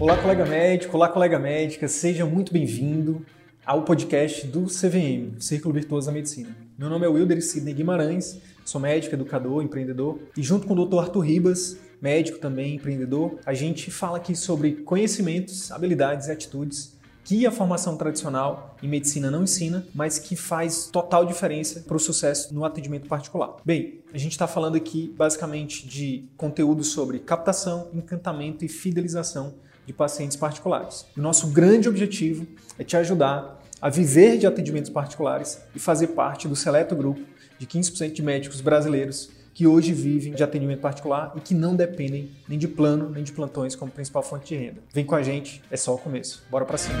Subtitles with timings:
[0.00, 3.22] Olá, colega médico, olá, colega médica, seja muito bem-vindo
[3.66, 6.56] ao podcast do CVM, Círculo Virtuoso da Medicina.
[6.78, 11.00] Meu nome é Wilder Sidney Guimarães, sou médico, educador, empreendedor e junto com o Dr.
[11.00, 17.46] Arthur Ribas, médico também, empreendedor, a gente fala aqui sobre conhecimentos, habilidades e atitudes que
[17.46, 22.54] a formação tradicional em medicina não ensina, mas que faz total diferença para o sucesso
[22.54, 23.56] no atendimento particular.
[23.66, 29.56] Bem, a gente está falando aqui basicamente de conteúdo sobre captação, encantamento e fidelização
[29.90, 31.04] de pacientes particulares.
[31.16, 32.46] O nosso grande objetivo
[32.78, 37.20] é te ajudar a viver de atendimentos particulares e fazer parte do seleto grupo
[37.58, 42.30] de 15% de médicos brasileiros que hoje vivem de atendimento particular e que não dependem
[42.48, 44.80] nem de plano nem de plantões como principal fonte de renda.
[44.94, 46.44] Vem com a gente, é só o começo.
[46.48, 47.00] Bora para cima.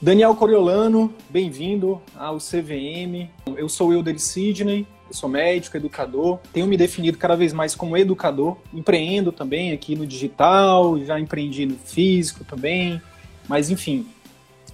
[0.00, 3.30] Daniel Coriolano, bem-vindo ao CVM.
[3.56, 7.96] Eu sou Wilder Sidney, eu sou médico, educador, tenho me definido cada vez mais como
[7.96, 13.00] educador, empreendo também aqui no digital, já empreendi no físico também,
[13.48, 14.06] mas enfim,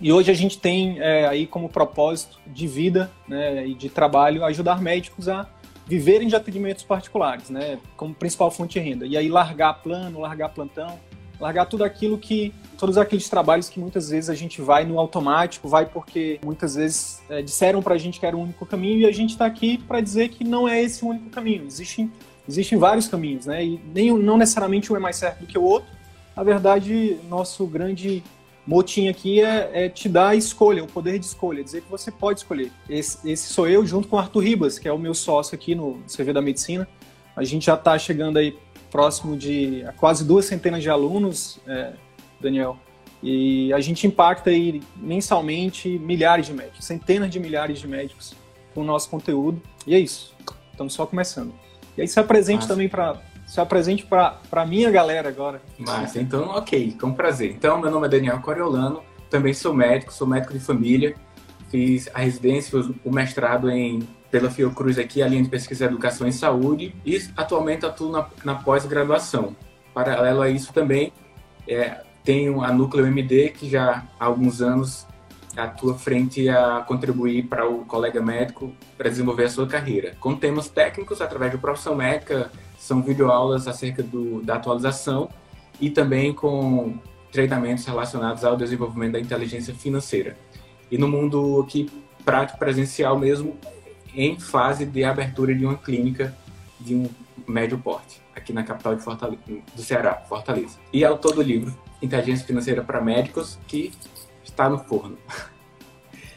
[0.00, 4.44] e hoje a gente tem é, aí como propósito de vida né, e de trabalho
[4.44, 5.46] ajudar médicos a
[5.86, 9.06] viverem de atendimentos particulares, né, como principal fonte de renda.
[9.06, 10.98] E aí largar plano, largar plantão,
[11.40, 15.68] largar tudo aquilo que todos aqueles trabalhos que muitas vezes a gente vai no automático,
[15.68, 19.06] vai porque muitas vezes é, disseram para a gente que era o único caminho e
[19.06, 21.66] a gente está aqui para dizer que não é esse o único caminho.
[21.66, 22.10] Existem,
[22.48, 23.64] existem vários caminhos, né?
[23.64, 25.90] E nem, não necessariamente um é mais certo do que o outro.
[26.36, 28.22] Na verdade, nosso grande
[28.66, 32.10] motim aqui é, é, te dar a escolha, o poder de escolha, dizer que você
[32.10, 32.70] pode escolher.
[32.88, 35.74] Esse, esse, sou eu junto com o Arthur Ribas, que é o meu sócio aqui
[35.74, 36.88] no CV da Medicina.
[37.36, 38.56] A gente já está chegando aí
[38.90, 41.92] próximo de quase duas centenas de alunos, é,
[42.40, 42.76] Daniel,
[43.22, 48.34] e a gente impacta aí mensalmente milhares de médicos, centenas de milhares de médicos
[48.74, 49.60] com o nosso conteúdo.
[49.86, 50.34] E é isso,
[50.72, 51.52] estamos só começando.
[51.96, 55.60] E aí se apresente também para se apresente para a minha galera agora.
[55.76, 57.50] Massa, então, ok, com prazer.
[57.50, 61.16] Então, meu nome é Daniel Coriolano, também sou médico, sou médico de família,
[61.70, 66.26] fiz a residência, o mestrado em pela Fiocruz aqui, a linha de pesquisa e educação
[66.26, 69.56] em saúde, e atualmente atuo na, na pós-graduação.
[69.92, 71.12] Paralelo a isso também,
[71.66, 75.06] é, tenho a Núcleo MD, que já há alguns anos
[75.56, 80.14] atua frente a contribuir para o colega médico para desenvolver a sua carreira.
[80.20, 85.28] Com temas técnicos, através de profissão médica, são videoaulas acerca do, da atualização
[85.80, 86.94] e também com
[87.32, 90.36] treinamentos relacionados ao desenvolvimento da inteligência financeira.
[90.90, 91.90] E no mundo aqui
[92.24, 93.56] prático presencial mesmo,
[94.14, 96.36] em fase de abertura de uma clínica
[96.78, 97.08] de um
[97.46, 99.42] médio porte, aqui na capital de Fortaleza,
[99.74, 100.78] do Ceará, Fortaleza.
[100.92, 103.92] E é o todo livro, Inteligência Financeira para Médicos, que
[104.44, 105.18] está no forno.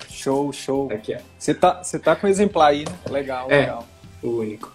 [0.09, 0.89] Show, show.
[0.89, 1.21] Aqui é.
[1.37, 2.93] Você tá, você tá com um exemplar aí, né?
[3.09, 3.85] Legal, é, legal.
[4.21, 4.71] o único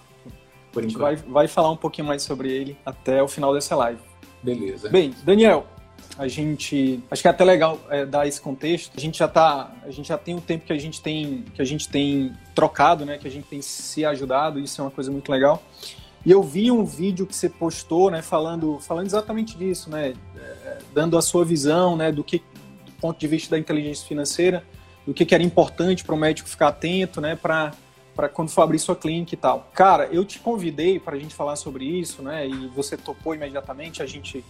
[0.72, 3.74] por a gente vai, vai falar um pouquinho mais sobre ele até o final dessa
[3.74, 4.00] live.
[4.42, 4.88] Beleza.
[4.88, 5.66] Bem, Daniel,
[6.18, 8.92] a gente acho que é até legal é, dar esse contexto.
[8.96, 11.62] A gente já tá, a gente já tem um tempo que a gente tem que
[11.62, 13.16] a gente tem trocado, né?
[13.18, 14.58] Que a gente tem se ajudado.
[14.58, 15.62] Isso é uma coisa muito legal.
[16.26, 18.20] E eu vi um vídeo que você postou, né?
[18.20, 20.14] Falando, falando exatamente disso, né?
[20.36, 22.10] É, dando a sua visão, né?
[22.10, 22.38] Do que,
[22.84, 24.64] do ponto de vista da inteligência financeira,
[25.06, 27.36] do que, que era importante para o médico ficar atento, né?
[27.36, 27.72] Para
[28.16, 29.70] para quando for abrir sua clínica e tal.
[29.72, 32.48] Cara, eu te convidei para a gente falar sobre isso, né?
[32.48, 34.44] E você topou imediatamente, a gente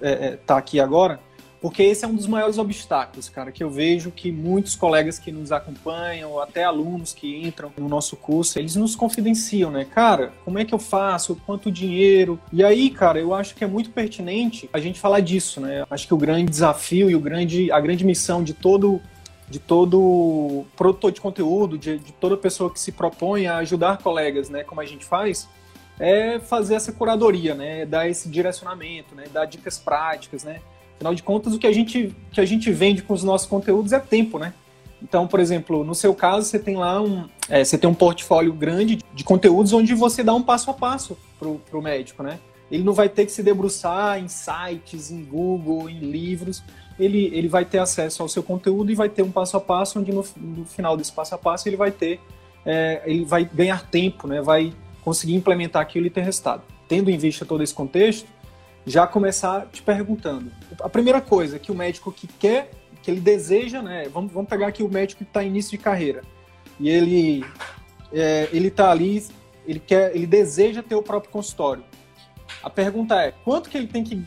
[0.00, 1.20] é, é, tá aqui agora,
[1.60, 5.32] porque esse é um dos maiores obstáculos, cara, que eu vejo que muitos colegas que
[5.32, 9.84] nos acompanham, até alunos que entram no nosso curso, eles nos confidenciam, né?
[9.84, 11.34] Cara, como é que eu faço?
[11.44, 12.38] Quanto dinheiro?
[12.52, 15.84] E aí, cara, eu acho que é muito pertinente a gente falar disso, né?
[15.90, 19.00] Acho que o grande desafio e o grande, a grande missão de todo
[19.50, 24.50] de todo produtor de conteúdo, de, de, toda pessoa que se propõe a ajudar colegas,
[24.50, 25.48] né, como a gente faz,
[25.98, 30.60] é fazer essa curadoria, né, dar esse direcionamento, né, dar dicas práticas, né.
[30.96, 33.92] Afinal de contas, o que a gente que a gente vende com os nossos conteúdos
[33.92, 34.52] é tempo, né.
[35.00, 38.52] Então, por exemplo, no seu caso, você tem lá um, é, você tem um portfólio
[38.52, 42.38] grande de conteúdos onde você dá um passo a passo pro, pro médico, né.
[42.70, 46.62] Ele não vai ter que se debruçar em sites, em Google, em livros
[46.98, 50.00] ele, ele vai ter acesso ao seu conteúdo e vai ter um passo a passo,
[50.00, 52.20] onde no, no final desse passo a passo ele vai ter,
[52.66, 54.72] é, ele vai ganhar tempo, né, vai
[55.08, 56.62] conseguir implementar aquilo e ter resultado.
[56.86, 58.28] Tendo em vista todo esse contexto,
[58.84, 60.52] já começar te perguntando.
[60.82, 62.72] A primeira coisa que o médico que quer,
[63.02, 66.20] que ele deseja, né, vamos, vamos pegar aqui o médico que está início de carreira,
[66.78, 67.42] e ele
[68.12, 69.26] é, ele está ali,
[69.66, 71.82] ele quer, ele deseja ter o próprio consultório.
[72.62, 74.22] A pergunta é, quanto que ele tem que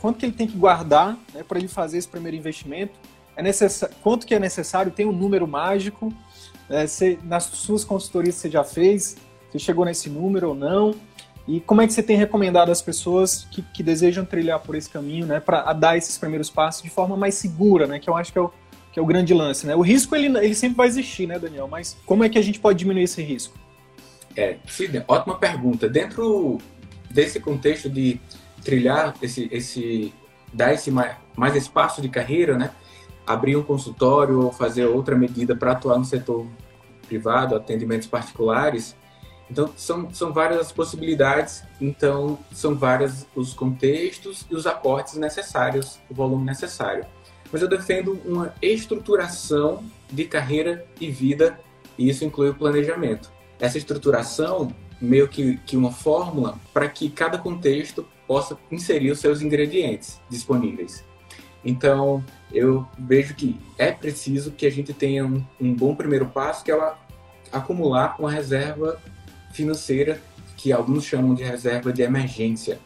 [0.00, 2.92] quanto que ele tem que guardar né, para ele fazer esse primeiro investimento,
[3.34, 3.84] é necess...
[4.00, 6.12] quanto que é necessário, tem um número mágico,
[6.70, 6.84] é,
[7.24, 9.16] nas suas consultorias você já fez,
[9.54, 10.96] Você chegou nesse número ou não?
[11.46, 14.90] E como é que você tem recomendado às pessoas que, que desejam trilhar por esse
[14.90, 18.32] caminho, né, para dar esses primeiros passos de forma mais segura, né, que eu acho
[18.32, 18.50] que é o,
[18.90, 19.76] que é o grande lance, né?
[19.76, 21.68] O risco ele, ele sempre vai existir, né, Daniel?
[21.68, 23.56] Mas como é que a gente pode diminuir esse risco?
[24.36, 24.56] É,
[25.06, 25.88] ótima pergunta.
[25.88, 26.58] Dentro
[27.08, 28.20] desse contexto de
[28.64, 30.12] trilhar esse, esse
[30.52, 32.72] dar esse mais, mais espaço de carreira, né?
[33.24, 36.44] Abrir um consultório ou fazer outra medida para atuar no setor
[37.06, 38.96] privado, atendimentos particulares.
[39.50, 45.98] Então, são, são várias as possibilidades, então, são vários os contextos e os aportes necessários,
[46.08, 47.04] o volume necessário.
[47.52, 51.58] Mas eu defendo uma estruturação de carreira e vida,
[51.96, 53.30] e isso inclui o planejamento.
[53.60, 59.42] Essa estruturação, meio que, que uma fórmula para que cada contexto possa inserir os seus
[59.42, 61.04] ingredientes disponíveis.
[61.64, 66.64] Então, eu vejo que é preciso que a gente tenha um, um bom primeiro passo,
[66.64, 66.94] que é
[67.52, 69.00] acumular uma reserva
[69.54, 70.20] financeira
[70.56, 72.78] que alguns chamam de reserva de emergência.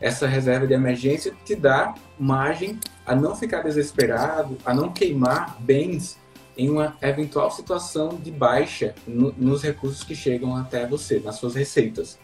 [0.00, 6.18] Essa reserva de emergência te dá margem a não ficar desesperado, a não queimar bens
[6.56, 11.54] em uma eventual situação de baixa no, nos recursos que chegam até você, nas suas
[11.54, 12.18] receitas.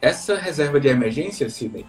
[0.00, 1.86] Essa reserva de emergência, Sidney,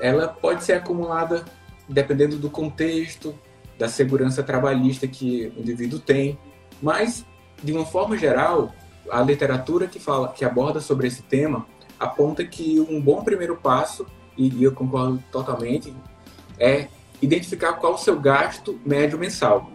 [0.00, 1.44] ela pode ser acumulada
[1.88, 3.36] dependendo do contexto,
[3.78, 6.38] da segurança trabalhista que o indivíduo tem,
[6.82, 7.24] mas
[7.62, 8.74] de uma forma geral,
[9.10, 11.66] a literatura que fala, que aborda sobre esse tema,
[11.98, 14.06] aponta que um bom primeiro passo,
[14.36, 15.94] e eu concordo totalmente,
[16.58, 16.88] é
[17.20, 19.70] identificar qual o seu gasto médio mensal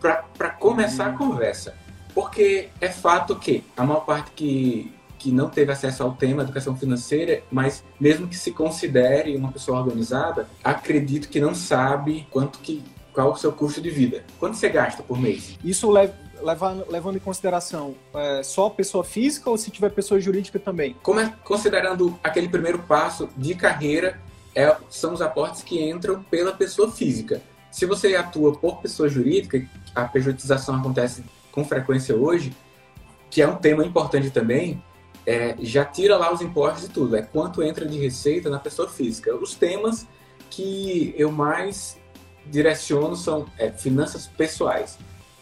[0.00, 1.16] para começar a uhum.
[1.16, 1.74] conversa.
[2.14, 6.76] Porque é fato que a maior parte que, que não teve acesso ao tema educação
[6.76, 12.82] financeira, mas mesmo que se considere uma pessoa organizada, acredito que não sabe quanto que
[13.12, 14.24] qual o seu custo de vida.
[14.38, 15.58] Quanto você gasta por mês?
[15.64, 20.58] Isso leva levando, levando em consideração é, só pessoa física ou se tiver pessoa jurídica
[20.58, 20.96] também?
[21.02, 24.20] Como é, considerando aquele primeiro passo de carreira,
[24.54, 27.42] é, são os aportes que entram pela pessoa física.
[27.70, 29.62] Se você atua por pessoa jurídica,
[29.94, 31.22] a pejotização acontece
[31.52, 32.54] com frequência hoje,
[33.30, 34.82] que é um tema importante também,
[35.26, 38.88] é, já tira lá os impostos e tudo, é quanto entra de receita na pessoa
[38.88, 39.34] física.
[39.34, 40.06] Os temas
[40.48, 41.98] que eu mais
[42.46, 44.96] direciono são é, finanças pessoais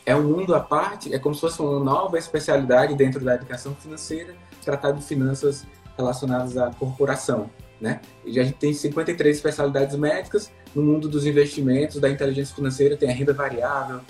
[0.07, 3.75] é um mundo à parte, é como se fosse uma nova especialidade dentro da educação
[3.75, 5.67] financeira, tratar de finanças
[5.97, 7.51] relacionadas à corporação.
[7.81, 8.01] Né?
[8.25, 13.11] E a gente tem 53 especialidades médicas, no mundo dos investimentos, da inteligência financeira, tem
[13.11, 14.01] a renda variável,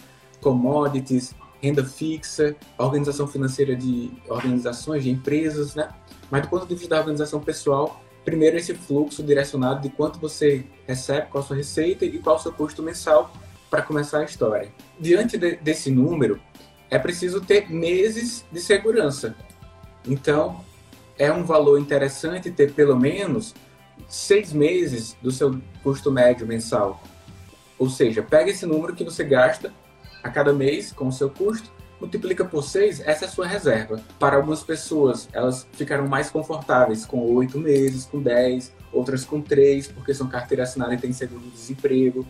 [0.41, 5.88] commodities, renda fixa, organização financeira de organizações, de empresas, né?
[6.31, 10.64] Mas do ponto de vista da organização pessoal, primeiro esse fluxo direcionado de quanto você
[10.87, 13.32] recebe, qual a sua receita e qual o seu custo mensal
[13.75, 14.73] para começar a história.
[15.00, 16.41] Diante de, desse número,
[16.88, 19.35] é preciso ter meses de segurança.
[20.06, 20.65] Então,
[21.19, 23.53] é um valor interessante ter pelo menos
[24.06, 27.03] seis meses do seu custo médio mensal.
[27.76, 29.73] Ou seja, pega esse número que você gasta
[30.23, 31.69] a cada mês com o seu custo,
[32.00, 34.00] multiplica por seis, essa é a sua reserva.
[34.20, 39.88] Para algumas pessoas, elas ficaram mais confortáveis com oito meses, com dez, outras com três,
[39.88, 42.25] porque são carteira assinada e tem seguro-desemprego.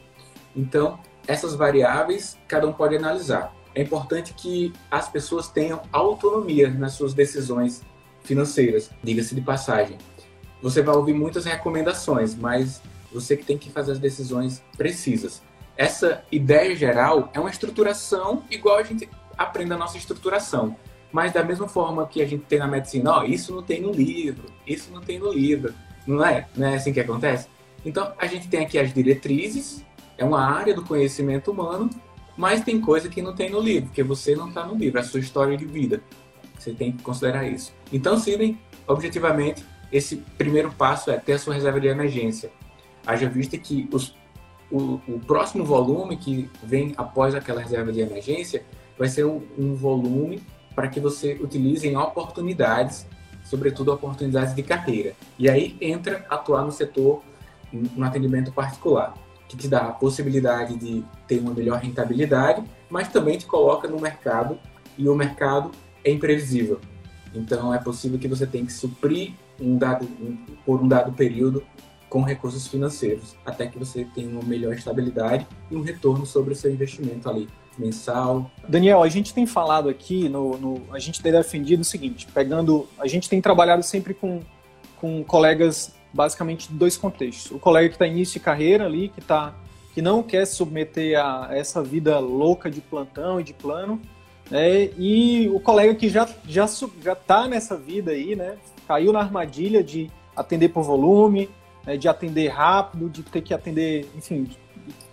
[0.56, 3.54] Então, essas variáveis cada um pode analisar.
[3.74, 7.82] É importante que as pessoas tenham autonomia nas suas decisões
[8.22, 9.98] financeiras, diga-se de passagem.
[10.62, 12.80] Você vai ouvir muitas recomendações, mas
[13.12, 15.42] você que tem que fazer as decisões precisas.
[15.76, 20.76] Essa ideia geral é uma estruturação igual a gente aprende a nossa estruturação.
[21.12, 23.92] Mas da mesma forma que a gente tem na medicina, ó, isso não tem no
[23.92, 25.74] livro, isso não tem no livro.
[26.06, 26.48] Não é?
[26.56, 27.48] Não é assim que acontece?
[27.84, 29.84] Então, a gente tem aqui as diretrizes
[30.16, 31.90] é uma área do conhecimento humano,
[32.36, 35.02] mas tem coisa que não tem no livro, porque você não está no livro, é
[35.02, 36.02] a sua história de vida.
[36.58, 37.72] Você tem que considerar isso.
[37.92, 42.50] Então, Sidney, objetivamente, esse primeiro passo é ter a sua reserva de emergência.
[43.06, 44.16] Haja vista que os,
[44.70, 48.64] o, o, próximo volume que vem após aquela reserva de emergência
[48.98, 50.42] vai ser um, um volume
[50.74, 53.06] para que você utilize em oportunidades,
[53.44, 55.14] sobretudo oportunidades de carreira.
[55.38, 57.22] E aí entra atuar no setor,
[57.72, 59.14] no atendimento particular
[59.48, 64.00] que te dá a possibilidade de ter uma melhor rentabilidade, mas também te coloca no
[64.00, 64.58] mercado
[64.96, 65.70] e o mercado
[66.04, 66.80] é imprevisível.
[67.34, 71.64] Então é possível que você tenha que suprir um dado, um, por um dado período
[72.08, 76.56] com recursos financeiros, até que você tenha uma melhor estabilidade e um retorno sobre o
[76.56, 78.48] seu investimento ali mensal.
[78.68, 82.86] Daniel, a gente tem falado aqui, no, no, a gente tem defendido o seguinte, pegando,
[82.98, 84.40] a gente tem trabalhado sempre com,
[84.96, 87.50] com colegas basicamente dois contextos.
[87.50, 89.52] O colega que está início de carreira ali, que, tá,
[89.92, 94.00] que não quer se submeter a essa vida louca de plantão e de plano,
[94.52, 96.66] É, e o colega que já já
[97.02, 98.58] já está nessa vida aí, né?
[98.86, 101.48] Caiu na armadilha de atender por volume,
[101.86, 104.46] né, de atender rápido, de ter que atender, enfim,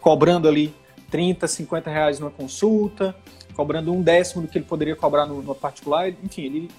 [0.01, 0.73] cobrando ali
[1.09, 3.15] 30, 50 reais numa consulta,
[3.55, 6.09] cobrando um décimo do que ele poderia cobrar no particular.
[6.09, 6.69] Enfim, ele,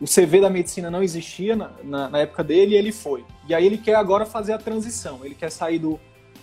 [0.00, 3.24] o CV da medicina não existia na, na, na, época dele e ele foi.
[3.48, 5.20] E aí ele quer agora fazer a transição.
[5.24, 5.98] Ele quer sair do,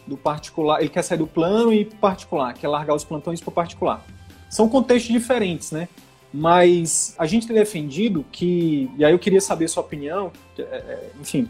[0.07, 3.39] do particular, ele quer sair do plano e ir para particular, quer largar os plantões
[3.39, 4.05] para o particular.
[4.49, 5.87] São contextos diferentes, né?
[6.33, 11.11] Mas a gente tem defendido que, e aí eu queria saber sua opinião, é, é,
[11.21, 11.47] enfim,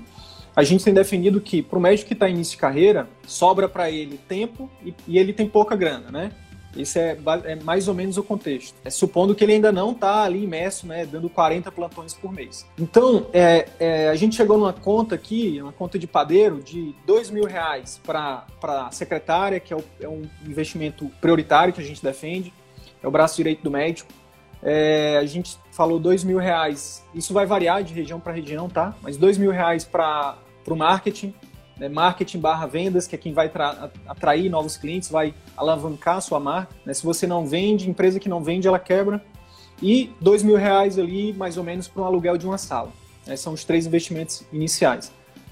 [0.53, 3.89] a gente tem definido que para o médico que está início de carreira, sobra para
[3.89, 6.31] ele tempo e, e, ele tem pouca grana, né?
[6.75, 8.75] Esse é, é, mais ou menos o contexto.
[8.83, 12.65] É, supondo que ele ainda não está ali imerso, né, dando 40 plantões por mês.
[12.79, 17.29] Então, é, é, a gente chegou numa conta aqui, uma conta de padeiro, de dois
[17.29, 22.01] mil reais para a secretária, que é, o, é um investimento prioritário que a gente
[22.03, 22.53] defende
[23.03, 24.11] é o braço direito do médico.
[24.63, 28.95] É, a gente falou dois mil reais, isso vai variar de região para região, tá?
[29.01, 31.33] Mas dois mil reais para o marketing,
[31.77, 31.89] né?
[31.89, 33.51] marketing barra vendas, que é quem vai
[34.07, 36.73] atrair novos clientes, vai alavancar a sua marca.
[36.85, 36.93] Né?
[36.93, 39.23] Se você não vende, empresa que não vende, ela quebra.
[39.81, 42.91] E dois mil reais ali, mais ou menos, para um aluguel de uma sala.
[43.25, 43.35] Né?
[43.35, 45.11] São os três investimentos iniciais.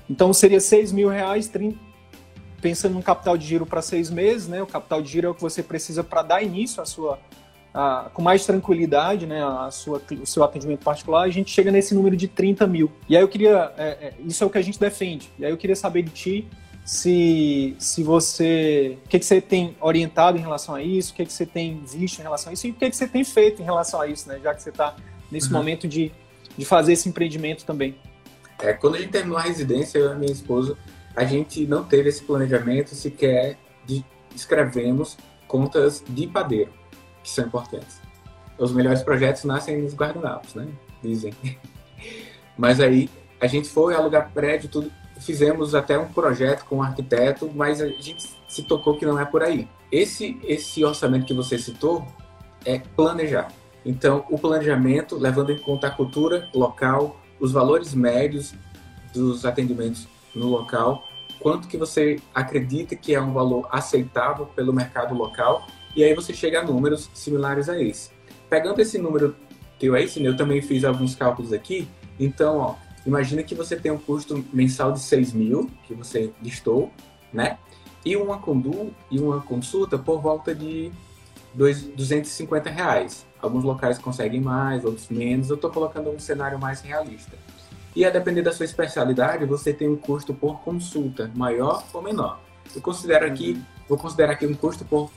[0.09, 1.77] Então seria seis mil reais, 30,
[2.61, 4.61] pensando no capital de giro para seis meses, né?
[4.61, 7.17] O capital de giro é o que você precisa para dar início à sua
[7.73, 11.95] a, com mais tranquilidade né, a sua, o seu atendimento particular, a gente chega nesse
[11.95, 12.91] número de 30 mil.
[13.07, 15.29] E aí eu queria, é, é, isso é o que a gente defende.
[15.39, 16.47] E aí eu queria saber de ti
[16.83, 21.25] se, se você, o que, que você tem orientado em relação a isso, o que,
[21.25, 23.61] que você tem visto em relação a isso e o que, que você tem feito
[23.61, 24.95] em relação a isso, né, já que você está
[25.31, 25.53] nesse uhum.
[25.53, 26.11] momento de,
[26.57, 27.95] de fazer esse empreendimento também.
[28.59, 30.77] É, quando a gente terminou a residência, eu e a minha esposa,
[31.15, 34.03] a gente não teve esse planejamento sequer de
[34.35, 36.80] escrevemos contas de padeiro
[37.23, 38.01] que são importantes.
[38.57, 40.67] Os melhores projetos nascem nos guardanapos, né?
[41.01, 41.33] Dizem.
[42.57, 43.09] Mas aí
[43.39, 47.87] a gente foi alugar prédio, tudo, fizemos até um projeto com um arquiteto, mas a
[47.87, 49.67] gente se tocou que não é por aí.
[49.91, 52.05] Esse esse orçamento que você citou
[52.65, 53.51] é planejar.
[53.83, 58.53] Então, o planejamento, levando em conta a cultura local, os valores médios
[59.13, 61.03] dos atendimentos no local,
[61.39, 66.33] quanto que você acredita que é um valor aceitável pelo mercado local e aí você
[66.33, 68.11] chega a números similares a esse.
[68.49, 69.35] Pegando esse número
[69.79, 71.87] teu aí, eu também fiz alguns cálculos aqui.
[72.19, 76.91] Então, ó, imagina que você tem um custo mensal de 6 mil, que você listou,
[77.33, 77.57] né?
[78.05, 80.91] E uma condu e uma consulta por volta de
[81.53, 83.25] 250 reais.
[83.41, 85.49] Alguns locais conseguem mais, outros menos.
[85.49, 87.37] Eu estou colocando um cenário mais realista.
[87.95, 92.39] E a depender da sua especialidade, você tem um custo por consulta, maior ou menor.
[92.73, 95.11] Eu considero aqui, vou considerar aqui um custo por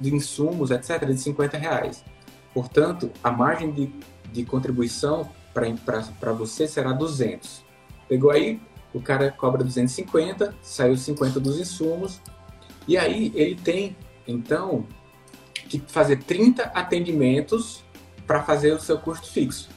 [0.00, 2.04] de insumos, etc., de 50 reais.
[2.52, 3.92] Portanto, a margem de,
[4.32, 7.64] de contribuição para você será 200.
[8.08, 8.60] Pegou aí,
[8.92, 12.20] o cara cobra 250, saiu 50 dos insumos,
[12.86, 14.86] e aí ele tem, então,
[15.68, 17.84] que fazer 30 atendimentos
[18.26, 19.68] para fazer o seu custo fixo.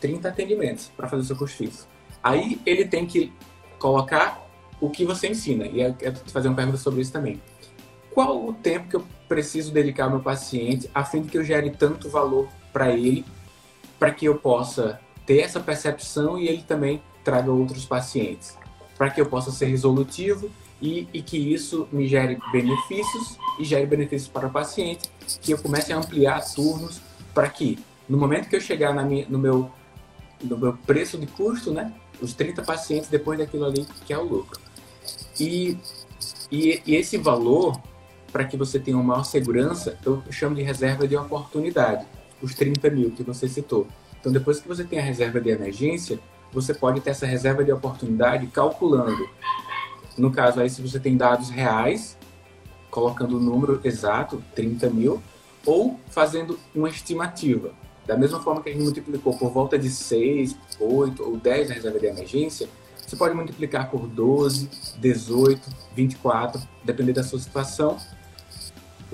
[0.00, 1.88] 30 atendimentos para fazer o seu custo fixo.
[2.22, 3.32] Aí ele tem que
[3.78, 4.44] colocar
[4.80, 5.66] o que você ensina.
[5.66, 7.40] E eu quero fazer uma pergunta sobre isso também
[8.16, 11.44] qual o tempo que eu preciso dedicar ao meu paciente a fim de que eu
[11.44, 13.26] gere tanto valor para ele,
[13.98, 18.56] para que eu possa ter essa percepção e ele também traga outros pacientes,
[18.96, 23.84] para que eu possa ser resolutivo e, e, que isso me gere benefícios e gere
[23.84, 25.10] benefícios para o paciente,
[25.42, 27.02] que eu comece a ampliar turnos
[27.34, 29.70] para que no momento que eu chegar minha, no, meu,
[30.42, 34.24] no meu preço de custo, né, os 30 pacientes depois daquilo ali que é o
[34.24, 34.58] lucro.
[35.38, 35.76] E,
[36.50, 37.78] e, e esse valor
[38.36, 42.04] para que você tenha uma maior segurança, eu chamo de reserva de oportunidade,
[42.42, 43.86] os 30 mil que você citou.
[44.20, 46.18] Então, depois que você tem a reserva de emergência,
[46.52, 49.26] você pode ter essa reserva de oportunidade calculando.
[50.18, 52.18] No caso aí, se você tem dados reais,
[52.90, 55.22] colocando o número exato, 30 mil,
[55.64, 57.70] ou fazendo uma estimativa.
[58.06, 61.74] Da mesma forma que a gente multiplicou por volta de 6, 8 ou 10 na
[61.74, 62.68] reserva de emergência,
[63.06, 67.96] você pode multiplicar por 12, 18, 24, dependendo da sua situação,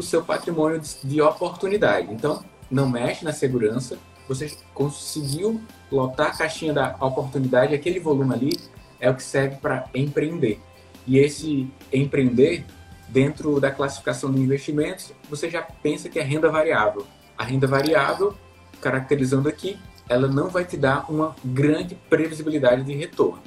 [0.02, 2.12] o seu patrimônio de oportunidade.
[2.12, 8.60] Então, não mexe na segurança, você conseguiu lotar a caixinha da oportunidade, aquele volume ali
[9.00, 10.60] é o que serve para empreender.
[11.06, 12.64] E esse empreender,
[13.08, 17.06] dentro da classificação de investimentos, você já pensa que é renda variável.
[17.36, 18.34] A renda variável,
[18.80, 19.78] caracterizando aqui,
[20.08, 23.42] ela não vai te dar uma grande previsibilidade de retorno.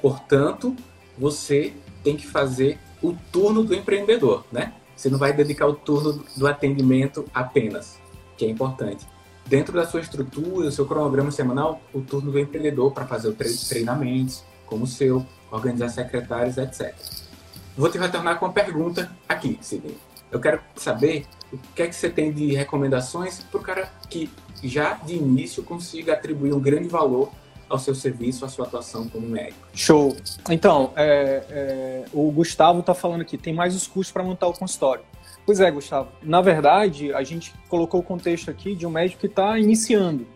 [0.00, 0.74] Portanto,
[1.18, 1.72] você
[2.02, 4.72] tem que fazer o turno do empreendedor, né?
[4.96, 8.00] Você não vai dedicar o turno do atendimento apenas.
[8.36, 9.06] que é importante.
[9.46, 13.68] Dentro da sua estrutura, do seu cronograma semanal, o turno do empreendedor para fazer os
[13.68, 16.94] treinamentos, como o seu, organizar secretários, etc.
[17.76, 19.96] Vou te retornar com uma pergunta aqui, Sidney.
[20.30, 24.30] Eu quero saber o que é que você tem de recomendações para o cara que
[24.64, 27.30] já de início consiga atribuir um grande valor
[27.72, 29.66] ao seu serviço, à sua atuação como médico.
[29.74, 30.16] Show.
[30.50, 34.52] Então, é, é, o Gustavo está falando aqui, tem mais os custos para montar o
[34.52, 35.04] consultório.
[35.44, 36.08] Pois é, Gustavo.
[36.22, 40.26] Na verdade, a gente colocou o contexto aqui de um médico que está iniciando.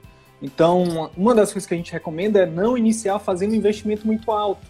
[0.43, 4.31] Então, uma das coisas que a gente recomenda é não iniciar fazendo um investimento muito
[4.31, 4.67] alto.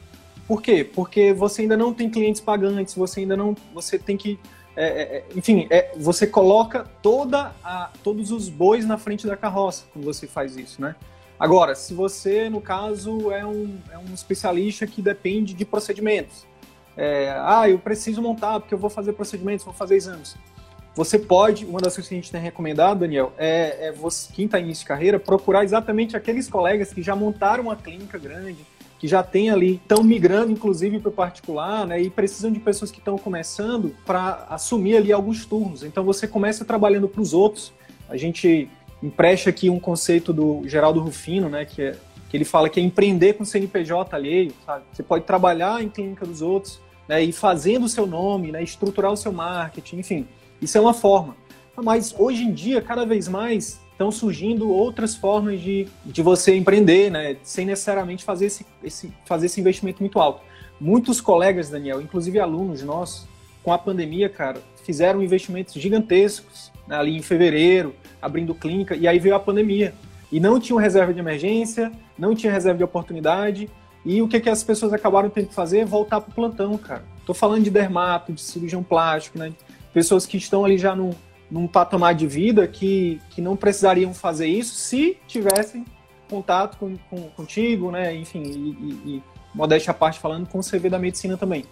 [0.46, 0.84] Por quê?
[0.84, 4.38] Porque você ainda não tem clientes pagantes, você ainda não, você tem que,
[4.76, 9.36] é, é, é enfim, é, você coloca toda a, todos os bois na frente da
[9.36, 10.94] carroça quando você faz isso, né?
[11.38, 16.46] Agora, se você, no caso, é um, é um especialista que depende de procedimentos,
[16.96, 20.34] é, ah, eu preciso montar porque eu vou fazer procedimentos, vou fazer exames.
[20.94, 24.46] Você pode, uma das coisas que a gente tem recomendado, Daniel, é, é você, quem
[24.46, 28.64] está início de carreira, procurar exatamente aqueles colegas que já montaram uma clínica grande,
[28.98, 32.90] que já tem ali, estão migrando inclusive para o particular, né, e precisam de pessoas
[32.90, 35.82] que estão começando para assumir ali alguns turnos.
[35.82, 37.74] Então você começa trabalhando para os outros.
[38.08, 38.70] A gente
[39.02, 41.96] empresta aqui um conceito do Geraldo Rufino, né, que, é,
[42.28, 44.84] que ele fala que é empreender com CNPJ alheio, sabe?
[44.92, 49.12] Você pode trabalhar em clínica dos outros, né, e fazendo o seu nome, né, estruturar
[49.12, 50.28] o seu marketing, enfim,
[50.60, 51.36] isso é uma forma.
[51.76, 57.10] Mas hoje em dia, cada vez mais, estão surgindo outras formas de, de você empreender,
[57.10, 60.42] né, sem necessariamente fazer esse, esse, fazer esse investimento muito alto.
[60.78, 63.26] Muitos colegas, Daniel, inclusive alunos nossos,
[63.62, 67.94] com a pandemia, cara, fizeram investimentos gigantescos né, ali em fevereiro,
[68.26, 69.94] abrindo clínica, e aí veio a pandemia.
[70.30, 73.70] E não tinham reserva de emergência, não tinha reserva de oportunidade,
[74.04, 75.84] e o que, que as pessoas acabaram tendo que fazer?
[75.84, 77.04] Voltar para o plantão, cara.
[77.24, 79.52] Tô falando de dermato, de cirurgião plástico, né?
[79.92, 81.10] Pessoas que estão ali já num,
[81.50, 85.84] num patamar de vida que, que não precisariam fazer isso se tivessem
[86.30, 88.14] contato com, com contigo, né?
[88.14, 91.64] Enfim, e, e, e modéstia à parte falando, com o CV da medicina também.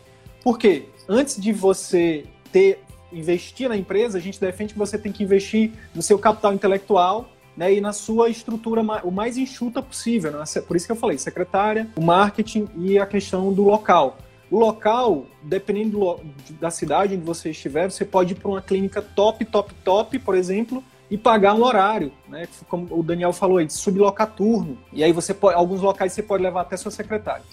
[0.42, 0.88] Por quê?
[1.08, 2.82] Antes de você ter
[3.14, 7.30] investir na empresa, a gente defende que você tem que investir no seu capital intelectual
[7.56, 10.32] né, e na sua estrutura o mais enxuta possível.
[10.32, 10.44] Né?
[10.66, 14.18] Por isso que eu falei, secretária, o marketing e a questão do local.
[14.50, 16.20] O local, dependendo do,
[16.60, 20.34] da cidade onde você estiver, você pode ir para uma clínica top, top, top, por
[20.34, 22.46] exemplo, e pagar um horário, né?
[22.68, 24.78] Como o Daniel falou aí, de sublocar turno.
[24.92, 27.44] E aí você pode, alguns locais você pode levar até sua secretária.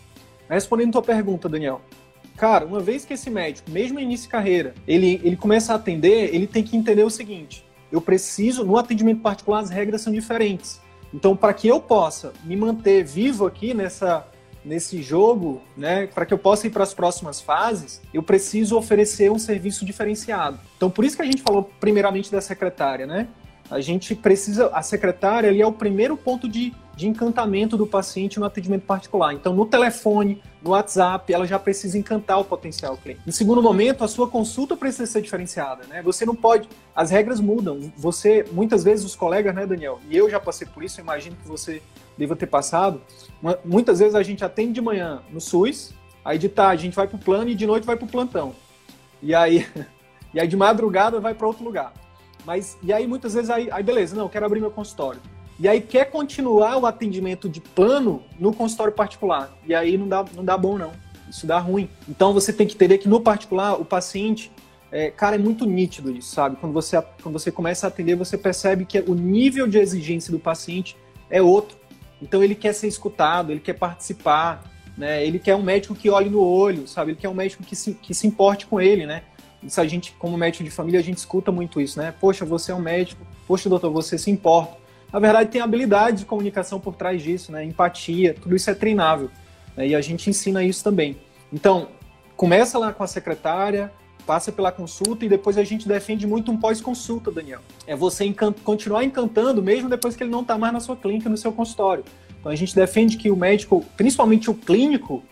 [0.49, 1.81] Respondendo a tua pergunta, Daniel,
[2.37, 6.33] Cara, uma vez que esse médico, mesmo início de carreira, ele, ele começa a atender,
[6.33, 10.81] ele tem que entender o seguinte: eu preciso, no atendimento particular, as regras são diferentes.
[11.13, 14.25] Então, para que eu possa me manter vivo aqui nessa,
[14.63, 19.31] nesse jogo, né, para que eu possa ir para as próximas fases, eu preciso oferecer
[19.31, 20.59] um serviço diferenciado.
[20.77, 23.27] Então, por isso que a gente falou primeiramente da secretária, né?
[23.69, 28.39] A gente precisa, a secretária ali é o primeiro ponto de, de encantamento do paciente
[28.39, 29.33] no atendimento particular.
[29.33, 33.21] Então, no telefone, no WhatsApp, ela já precisa encantar o potencial cliente.
[33.25, 36.01] Em segundo momento, a sua consulta precisa ser diferenciada, né?
[36.03, 37.91] Você não pode, as regras mudam.
[37.97, 39.99] Você, muitas vezes os colegas, né, Daniel?
[40.09, 41.81] E eu já passei por isso, imagino que você
[42.17, 43.01] deva ter passado.
[43.65, 47.07] Muitas vezes a gente atende de manhã no SUS, aí de tarde a gente vai
[47.07, 48.53] para o plano e de noite vai para o plantão.
[49.21, 49.67] E aí,
[50.33, 51.93] e aí de madrugada vai para outro lugar.
[52.45, 55.21] Mas, e aí muitas vezes, aí, aí beleza, não, quero abrir meu consultório.
[55.61, 59.55] E aí quer continuar o atendimento de plano no consultório particular.
[59.63, 60.91] E aí não dá, não dá bom, não.
[61.29, 61.87] Isso dá ruim.
[62.09, 64.51] Então você tem que entender que no particular, o paciente,
[64.91, 66.55] é, cara, é muito nítido isso, sabe?
[66.55, 70.39] Quando você, quando você começa a atender, você percebe que o nível de exigência do
[70.39, 70.97] paciente
[71.29, 71.77] é outro.
[72.19, 74.63] Então ele quer ser escutado, ele quer participar,
[74.97, 75.23] né?
[75.23, 77.11] Ele quer um médico que olhe no olho, sabe?
[77.11, 79.21] Ele quer um médico que se, que se importe com ele, né?
[79.61, 82.11] Isso a gente, como médico de família, a gente escuta muito isso, né?
[82.19, 84.80] Poxa, você é um médico, poxa, doutor, você se importa.
[85.11, 87.63] Na verdade, tem habilidade de comunicação por trás disso, né?
[87.63, 89.29] Empatia, tudo isso é treinável.
[89.75, 89.89] Né?
[89.89, 91.17] E a gente ensina isso também.
[91.51, 91.89] Então,
[92.37, 93.91] começa lá com a secretária,
[94.25, 97.59] passa pela consulta e depois a gente defende muito um pós-consulta, Daniel.
[97.85, 101.29] É você encant continuar encantando mesmo depois que ele não está mais na sua clínica,
[101.29, 102.05] no seu consultório.
[102.39, 105.23] Então a gente defende que o médico, principalmente o clínico,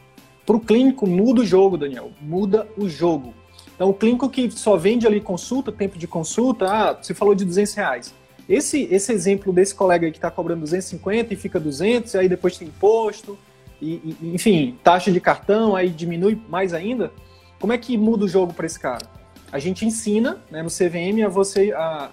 [0.46, 2.12] para o clínico muda o jogo, Daniel.
[2.20, 3.34] Muda o jogo.
[3.76, 7.46] Então, o clínico que só vende ali consulta, tempo de consulta, ah, você falou de
[7.46, 8.13] 200 reais.
[8.50, 12.58] Esse, esse exemplo desse colega que está cobrando 250 e fica 200, e aí depois
[12.58, 13.38] tem imposto,
[13.80, 17.12] e, e, enfim, taxa de cartão, aí diminui mais ainda.
[17.60, 19.06] Como é que muda o jogo para esse cara?
[19.52, 22.12] A gente ensina né, no CVM a você, a,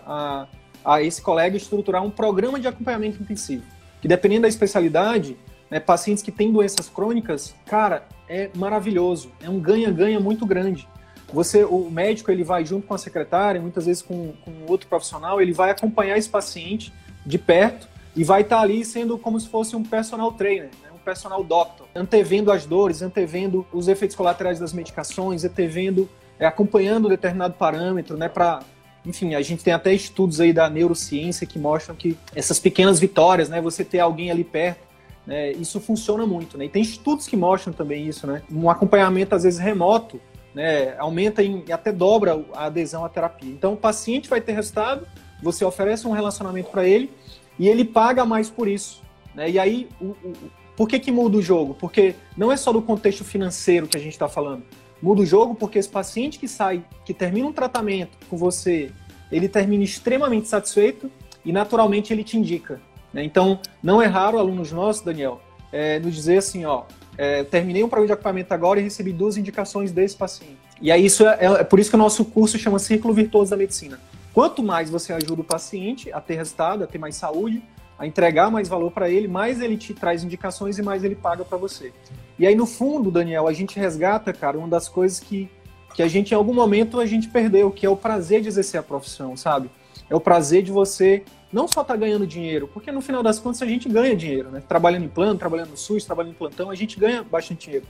[0.85, 3.65] a, a esse colega estruturar um programa de acompanhamento intensivo.
[4.03, 5.39] Que dependendo da especialidade,
[5.71, 9.31] né, pacientes que têm doenças crônicas, cara, é maravilhoso.
[9.41, 10.87] É um ganha-ganha muito grande.
[11.33, 15.41] Você, o médico, ele vai junto com a secretária, muitas vezes com, com outro profissional,
[15.41, 16.93] ele vai acompanhar esse paciente
[17.25, 20.91] de perto e vai estar tá ali sendo como se fosse um personal trainer, né?
[20.95, 26.09] um personal doctor, antevendo as dores, antevendo os efeitos colaterais das medicações, antevendo,
[26.39, 28.61] é, acompanhando determinado parâmetro, né, para
[29.05, 33.49] enfim, a gente tem até estudos aí da neurociência que mostram que essas pequenas vitórias,
[33.49, 34.85] né, você ter alguém ali perto,
[35.25, 36.65] né, isso funciona muito, né?
[36.65, 38.43] E tem estudos que mostram também isso, né?
[38.51, 40.21] Um acompanhamento às vezes remoto,
[40.57, 43.53] né, aumenta em, até dobra a adesão à terapia.
[43.53, 45.07] Então o paciente vai ter resultado,
[45.43, 47.13] você oferece um relacionamento para ele
[47.59, 49.03] e ele paga mais por isso,
[49.35, 49.51] né?
[49.51, 50.33] E aí, o, o,
[50.75, 51.75] por que que muda o jogo?
[51.75, 54.63] Porque não é só do contexto financeiro que a gente está falando.
[55.03, 58.91] Muda o jogo porque esse paciente que sai, que termina um tratamento com você,
[59.31, 61.11] ele termina extremamente satisfeito
[61.45, 62.81] e naturalmente ele te indica.
[63.13, 63.23] Né?
[63.25, 65.39] Então, não é raro alunos nossos, Daniel,
[65.71, 66.85] é, nos dizer assim, ó,
[67.19, 70.59] é, terminei um programa de acompanhamento agora e recebi duas indicações desse paciente.
[70.81, 73.57] E aí isso é, é, por isso que o nosso curso chama Círculo Virtuoso da
[73.57, 73.99] Medicina.
[74.35, 77.63] Quanto mais você ajuda o paciente a ter resultado, a ter mais saúde,
[77.99, 81.45] a entregar mais valor para ele, mais ele te traz indicações e mais ele paga
[81.45, 81.93] para você.
[82.39, 85.49] E aí no fundo, Daniel, a gente resgata, cara, uma das coisas que
[85.95, 88.79] que a gente em algum momento a gente perdeu, que é o prazer de exercer
[88.79, 89.71] a profissão, sabe?
[90.11, 93.39] É o prazer de você não só estar tá ganhando dinheiro, porque no final das
[93.39, 94.63] contas a gente ganha dinheiro, né?
[94.67, 97.87] Trabalhando em plano, trabalhando no SUS, trabalhando em plantão, a gente ganha bastante dinheiro.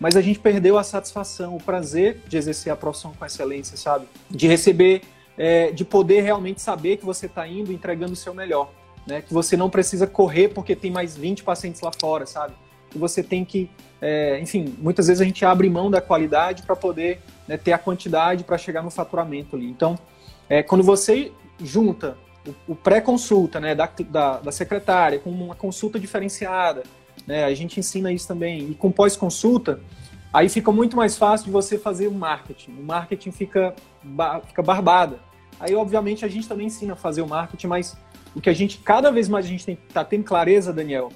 [0.00, 4.06] Mas a gente perdeu a satisfação, o prazer de exercer a profissão com excelência, sabe?
[4.28, 5.02] De receber,
[5.38, 8.70] é, de poder realmente saber que você está indo, entregando o seu melhor.
[9.06, 9.22] Né?
[9.22, 12.54] Que você não precisa correr porque tem mais 20 pacientes lá fora, sabe?
[12.90, 16.74] Que você tem que, é, enfim, muitas vezes a gente abre mão da qualidade para
[16.74, 19.66] poder né, ter a quantidade para chegar no faturamento ali.
[19.66, 19.98] Então,
[20.48, 22.16] é, quando você junta
[22.68, 26.82] o, pré-consulta né, da, da, da, secretária com uma consulta diferenciada,
[27.26, 29.80] né, a gente ensina isso também, e com pós-consulta,
[30.32, 32.72] aí fica muito mais fácil de você fazer o marketing.
[32.72, 33.74] O marketing fica,
[34.46, 35.18] fica barbada.
[35.58, 37.96] Aí, obviamente, a gente também ensina a fazer o marketing, mas
[38.34, 41.10] o que a gente, cada vez mais a gente está tendo clareza, Daniel,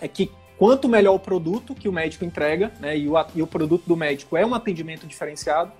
[0.00, 3.46] é que quanto melhor o produto que o médico entrega, né, e o, e o
[3.46, 5.70] produto do médico é um atendimento diferenciado,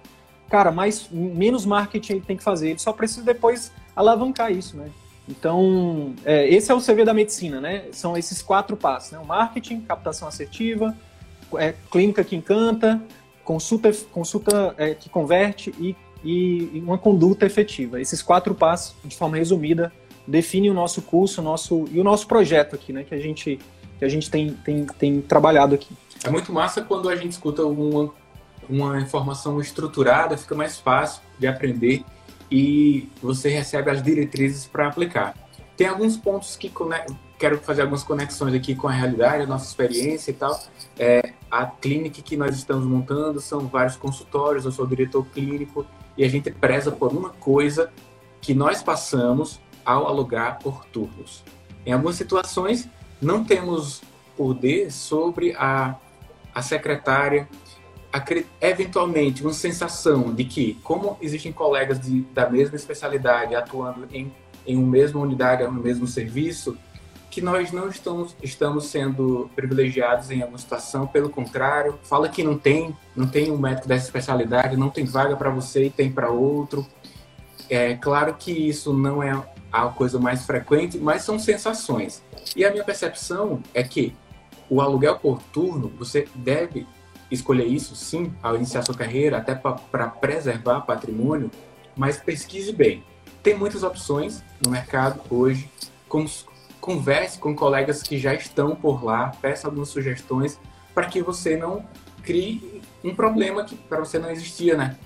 [0.49, 2.71] cara, mais, menos marketing ele tem que fazer.
[2.71, 4.91] Ele só precisa depois alavancar isso, né?
[5.29, 7.85] Então, é, esse é o CV da medicina, né?
[7.93, 9.19] São esses quatro passos, né?
[9.19, 10.97] O marketing, captação assertiva,
[11.57, 13.03] é, clínica que encanta,
[13.45, 18.01] consulta, consulta é, que converte e, e, uma conduta efetiva.
[18.01, 19.93] Esses quatro passos, de forma resumida,
[20.27, 23.05] definem o nosso curso, o nosso, e o nosso projeto aqui, né?
[23.05, 23.59] Que a gente,
[23.99, 25.95] que a gente tem, tem, tem trabalhado aqui.
[26.25, 28.13] É muito massa quando a gente escuta uma,
[28.69, 32.05] uma informação estruturada, fica mais fácil de aprender
[32.51, 35.35] e você recebe as diretrizes para aplicar.
[35.77, 36.73] Tem alguns pontos que
[37.39, 40.61] quero fazer algumas conexões aqui com a realidade, a nossa experiência e tal.
[40.99, 46.25] É, a clínica que nós estamos montando são vários consultórios, eu sou diretor clínico e
[46.25, 47.93] a gente preza por uma coisa
[48.41, 51.45] que nós passamos ao alugar por turnos.
[51.87, 52.89] Em algumas situações,
[53.21, 54.03] não temos
[54.37, 55.95] poder sobre a,
[56.55, 57.49] a secretária
[58.61, 64.33] eventualmente uma sensação de que, como existem colegas de, da mesma especialidade atuando em,
[64.67, 66.77] em uma mesma unidade, no mesmo serviço,
[67.31, 72.57] que nós não estamos, estamos sendo privilegiados em alguma situação, pelo contrário, fala que não
[72.57, 76.31] tem, não tem um médico dessa especialidade, não tem vaga para você e tem para
[76.31, 76.87] outro.
[77.69, 79.41] É claro que isso não é
[79.71, 82.23] a coisa mais frequente, mas são sensações.
[82.57, 84.17] E a minha percepção é que
[84.71, 86.87] o aluguel por turno, você deve
[87.31, 91.51] escolher isso, sim, ao iniciar sua carreira, até para preservar patrimônio,
[91.97, 93.05] mas pesquise bem.
[93.43, 95.69] Tem muitas opções no mercado hoje.
[96.81, 100.59] Converse com colegas que já estão por lá, peça algumas sugestões
[100.95, 101.85] para que você não
[102.23, 104.97] crie um problema que para você não existia, né?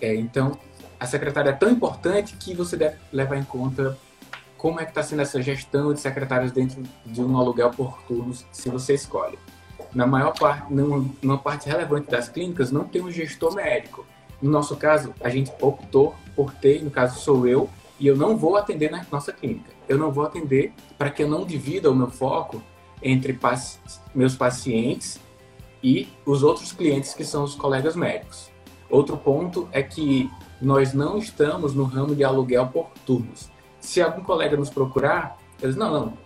[0.00, 0.58] É, então,
[0.98, 3.98] a secretária é tão importante que você deve levar em conta
[4.56, 8.46] como é que está sendo essa gestão de secretários dentro de um aluguel por turnos,
[8.52, 9.38] se você escolhe
[9.94, 14.04] na maior parte, numa, parte relevante das clínicas, não tem um gestor médico.
[14.42, 18.36] No nosso caso, a gente optou por ter, no caso sou eu, e eu não
[18.36, 19.70] vou atender na nossa clínica.
[19.88, 22.60] Eu não vou atender para que eu não divida o meu foco
[23.02, 23.78] entre paci
[24.14, 25.20] meus pacientes
[25.82, 28.50] e os outros clientes que são os colegas médicos.
[28.90, 30.30] Outro ponto é que
[30.60, 33.50] nós não estamos no ramo de aluguel por turnos.
[33.80, 36.18] Se algum colega nos procurar, eles não, não,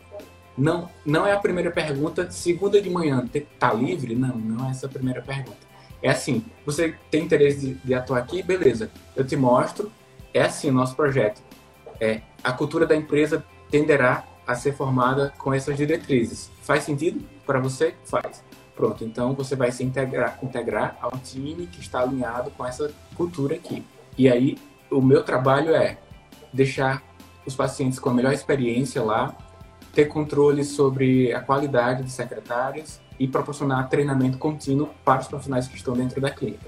[0.59, 2.29] não, não é a primeira pergunta.
[2.31, 3.25] Segunda de manhã,
[3.59, 4.16] tá livre?
[4.16, 5.68] Não, não é essa a primeira pergunta.
[6.03, 8.42] É assim, você tem interesse de, de atuar aqui?
[8.42, 9.90] Beleza, eu te mostro.
[10.35, 11.40] É assim o nosso projeto.
[12.01, 16.51] É, a cultura da empresa tenderá a ser formada com essas diretrizes.
[16.62, 17.94] Faz sentido para você?
[18.05, 18.42] Faz.
[18.75, 23.57] Pronto, então você vai se integrar, integrar ao time que está alinhado com essa cultura
[23.57, 23.85] aqui.
[24.16, 24.57] E aí,
[24.90, 25.99] o meu trabalho é
[26.53, 27.03] deixar
[27.44, 29.37] os pacientes com a melhor experiência lá,
[29.92, 35.77] ter controle sobre a qualidade de secretárias e proporcionar treinamento contínuo para os profissionais que
[35.77, 36.66] estão dentro da clínica.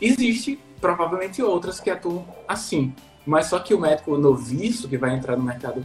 [0.00, 2.94] Existe provavelmente outras que atuam assim,
[3.26, 5.84] mas só que o médico noviço que vai entrar no mercado,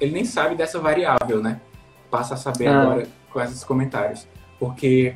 [0.00, 1.60] ele nem sabe dessa variável, né?
[2.10, 2.82] Passa a saber ah.
[2.82, 4.26] agora com esses comentários,
[4.58, 5.14] porque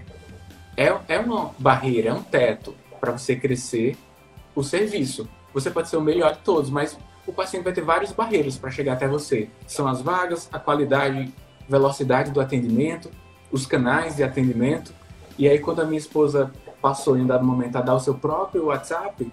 [0.76, 3.96] é, é uma barreira, é um teto para você crescer
[4.54, 5.28] o serviço.
[5.52, 8.70] Você pode ser o melhor de todos, mas o paciente vai ter várias barreiras para
[8.70, 9.48] chegar até você.
[9.66, 11.32] São as vagas, a qualidade,
[11.68, 13.10] velocidade do atendimento,
[13.50, 14.92] os canais de atendimento.
[15.38, 18.14] E aí, quando a minha esposa passou em um dado momento a dar o seu
[18.14, 19.30] próprio WhatsApp,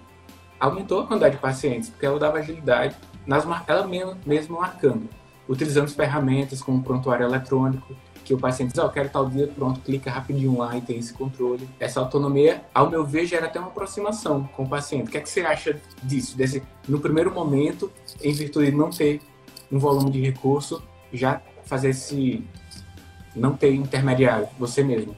[0.59, 2.95] aumentou a quantidade de pacientes, porque ela dava agilidade,
[3.25, 5.09] nas, ela mesma, marcando,
[5.47, 7.95] utilizando ferramentas como prontuário eletrônico,
[8.27, 10.97] que o paciente diz, oh, eu quero tal dia, pronto, clica rapidinho lá e tem
[10.97, 11.65] esse controle.
[11.79, 15.07] Essa autonomia, ao meu ver, gera até uma aproximação com o paciente.
[15.07, 16.35] O que, é que você acha disso?
[16.35, 17.89] Desse, no primeiro momento,
[18.21, 19.21] em virtude de não ter
[19.71, 22.43] um volume de recurso, já fazer esse...
[23.33, 25.15] não ter intermediário, você mesmo.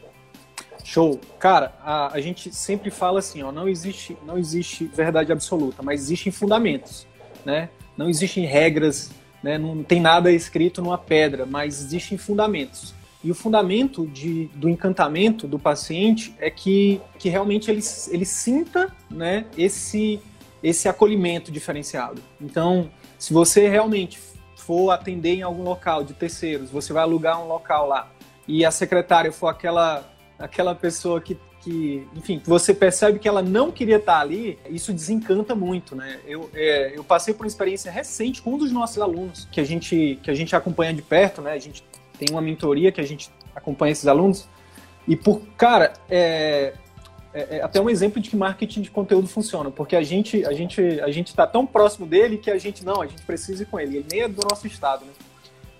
[0.83, 1.19] Show.
[1.39, 6.01] Cara, a, a gente sempre fala assim, ó, não existe, não existe verdade absoluta, mas
[6.01, 7.07] existem fundamentos,
[7.43, 7.69] né?
[7.97, 9.09] Não existem regras,
[9.41, 9.57] né?
[9.57, 12.98] Não tem nada escrito numa pedra, mas existem fundamentos.
[13.23, 18.95] E o fundamento de, do encantamento do paciente é que, que realmente ele, ele sinta
[19.09, 20.21] né, esse,
[20.63, 22.21] esse acolhimento diferenciado.
[22.39, 24.19] Então, se você realmente
[24.55, 28.09] for atender em algum local de terceiros, você vai alugar um local lá
[28.49, 30.03] e a secretária for aquela,
[30.39, 35.53] aquela pessoa que, que, enfim, você percebe que ela não queria estar ali, isso desencanta
[35.53, 36.19] muito, né?
[36.25, 39.63] Eu, é, eu passei por uma experiência recente com um dos nossos alunos, que a
[39.63, 41.51] gente, que a gente acompanha de perto, né?
[41.51, 41.83] A gente
[42.19, 44.47] tem uma mentoria que a gente acompanha esses alunos.
[45.07, 46.73] E por, cara, é,
[47.33, 50.53] é, é, até um exemplo de que marketing de conteúdo funciona, porque a gente a
[50.53, 53.65] gente a gente está tão próximo dele que a gente não, a gente precisa ir
[53.65, 53.97] com ele.
[53.97, 55.11] Ele nem é do nosso estado, né?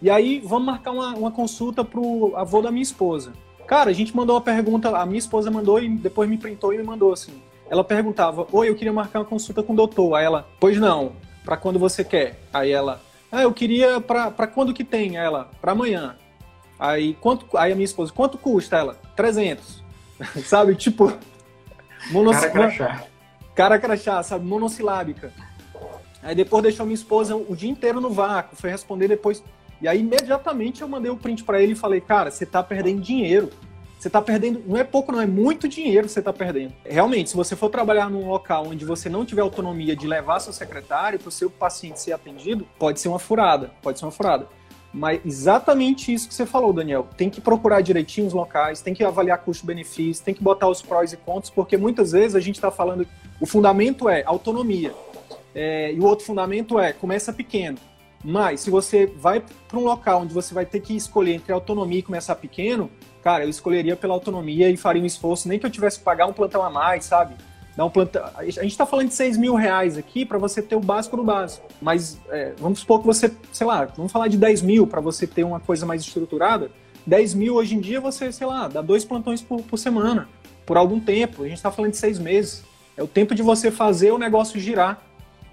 [0.01, 3.33] E aí vamos marcar uma, uma consulta pro avô da minha esposa.
[3.67, 6.77] Cara, a gente mandou uma pergunta, a minha esposa mandou e depois me printou e
[6.77, 7.33] me mandou assim.
[7.69, 10.15] Ela perguntava: "Oi, eu queria marcar uma consulta com o doutor".
[10.15, 11.11] Aí ela: "Pois não,
[11.43, 12.39] para quando você quer?".
[12.53, 15.17] Aí ela: "Ah, eu queria para quando que tem?".
[15.17, 16.15] Aí ela: "Para amanhã".
[16.79, 18.97] Aí, quanto, aí a minha esposa, quanto custa ela?
[19.15, 19.83] 300.
[20.45, 20.75] sabe?
[20.75, 21.11] Tipo.
[22.11, 22.39] Monoss...
[22.39, 23.03] Cara crachá.
[23.53, 24.45] Cara crachá, sabe?
[24.45, 25.33] Monossilábica.
[26.23, 29.43] Aí depois deixou minha esposa o dia inteiro no vácuo, foi responder depois.
[29.81, 33.01] E aí imediatamente eu mandei o print para ele e falei: "Cara, você tá perdendo
[33.01, 33.49] dinheiro.
[33.97, 36.73] Você tá perdendo, não é pouco não, é muito dinheiro que você tá perdendo.
[36.85, 40.53] Realmente, se você for trabalhar num local onde você não tiver autonomia de levar seu
[40.53, 44.47] secretário para o seu paciente ser atendido, pode ser uma furada, pode ser uma furada.
[44.93, 47.07] Mas exatamente isso que você falou, Daniel.
[47.15, 51.13] Tem que procurar direitinho os locais, tem que avaliar custo-benefício, tem que botar os prós
[51.13, 53.07] e contras, porque muitas vezes a gente está falando.
[53.39, 54.93] O fundamento é autonomia.
[55.53, 57.77] É, e o outro fundamento é começa pequeno.
[58.23, 61.99] Mas se você vai para um local onde você vai ter que escolher entre autonomia
[61.99, 62.89] e começar pequeno,
[63.23, 66.25] cara, eu escolheria pela autonomia e faria um esforço, nem que eu tivesse que pagar
[66.25, 67.35] um plantão a mais, sabe?
[67.83, 67.91] Um.
[68.35, 71.23] A gente está falando de 6 mil reais aqui para você ter o básico do
[71.23, 71.67] básico.
[71.81, 75.25] Mas é, vamos supor que você, sei lá, vamos falar de 10 mil para você
[75.25, 76.71] ter uma coisa mais estruturada.
[77.05, 80.27] 10 mil hoje em dia você, sei lá, dá dois plantões por, por semana,
[80.65, 81.43] por algum tempo.
[81.43, 82.63] A gente está falando de seis meses.
[82.97, 85.01] É o tempo de você fazer o negócio girar.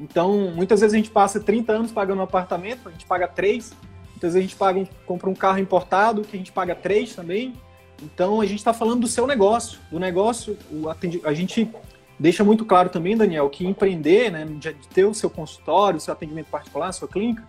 [0.01, 3.73] Então, muitas vezes a gente passa 30 anos pagando um apartamento, a gente paga 3.
[4.11, 7.55] Muitas vezes a gente paga compra um carro importado, que a gente paga 3 também.
[8.03, 9.79] Então, a gente está falando do seu negócio.
[9.91, 11.21] Do negócio, o atendi...
[11.25, 11.71] a gente
[12.19, 16.13] deixa muito claro também, Daniel, que empreender, né, de ter o seu consultório, o seu
[16.13, 17.45] atendimento particular, a sua clínica,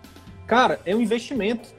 [0.46, 1.70] cara, é um investimento.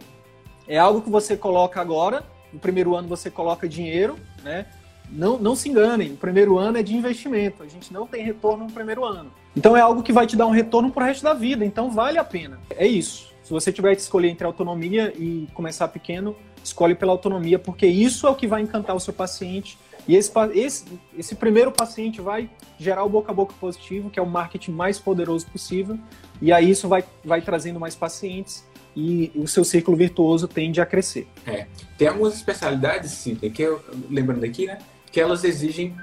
[0.67, 4.67] É algo que você coloca agora, no primeiro ano você coloca dinheiro, né?
[5.11, 8.65] Não, não se enganem, o primeiro ano é de investimento, a gente não tem retorno
[8.67, 9.33] no primeiro ano.
[9.57, 12.19] Então é algo que vai te dar um retorno pro resto da vida, então vale
[12.19, 12.61] a pena.
[12.77, 13.33] É isso.
[13.43, 18.27] Se você tiver que escolher entre autonomia e começar pequeno, escolhe pela autonomia, porque isso
[18.27, 20.85] é o que vai encantar o seu paciente e esse, esse,
[21.17, 24.99] esse primeiro paciente vai gerar o boca a boca positivo, que é o marketing mais
[24.99, 25.99] poderoso possível,
[26.41, 28.67] e aí isso vai, vai trazendo mais pacientes
[28.97, 31.29] e o seu círculo virtuoso tende a crescer.
[31.47, 31.67] É.
[31.99, 34.79] Tem algumas especialidades, sim, que eu, lembrando aqui, né,
[35.13, 35.95] que elas exigem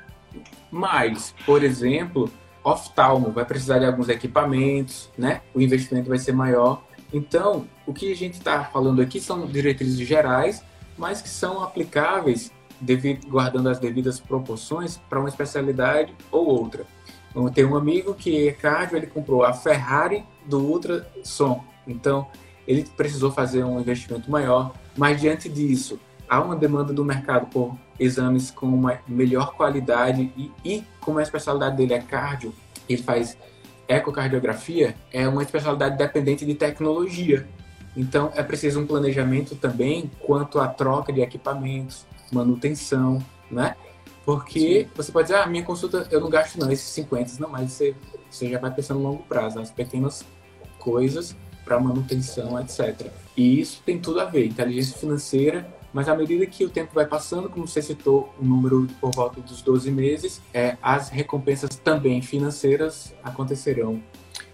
[0.71, 1.33] mais.
[1.45, 2.31] Por exemplo,
[2.63, 5.41] oftalmo vai precisar de alguns equipamentos, né?
[5.53, 6.83] O investimento vai ser maior.
[7.13, 10.63] Então, o que a gente está falando aqui são diretrizes gerais,
[10.97, 12.51] mas que são aplicáveis
[13.27, 16.85] guardando as devidas proporções para uma especialidade ou outra.
[17.29, 21.63] Então, tem um amigo que é cardio, ele comprou a Ferrari do ultrassom.
[21.85, 22.27] Então,
[22.67, 27.75] ele precisou fazer um investimento maior, mas diante disso, há uma demanda do mercado por
[27.99, 32.53] exames com uma melhor qualidade e, e como a especialidade dele é cardio,
[32.87, 33.37] ele faz
[33.87, 37.47] ecocardiografia, é uma especialidade dependente de tecnologia.
[37.95, 43.75] Então, é preciso um planejamento também quanto à troca de equipamentos, manutenção, né?
[44.25, 44.89] Porque Sim.
[44.95, 47.95] você pode dizer, ah, minha consulta eu não gasto não, esses 50, não, mas você,
[48.29, 50.25] você já vai pensando no longo prazo, as pequenas
[50.79, 53.11] coisas para manutenção, etc.
[53.37, 57.05] E isso tem tudo a ver, inteligência financeira, mas à medida que o tempo vai
[57.05, 62.21] passando, como você citou, um número por volta dos 12 meses, é, as recompensas também
[62.21, 64.01] financeiras acontecerão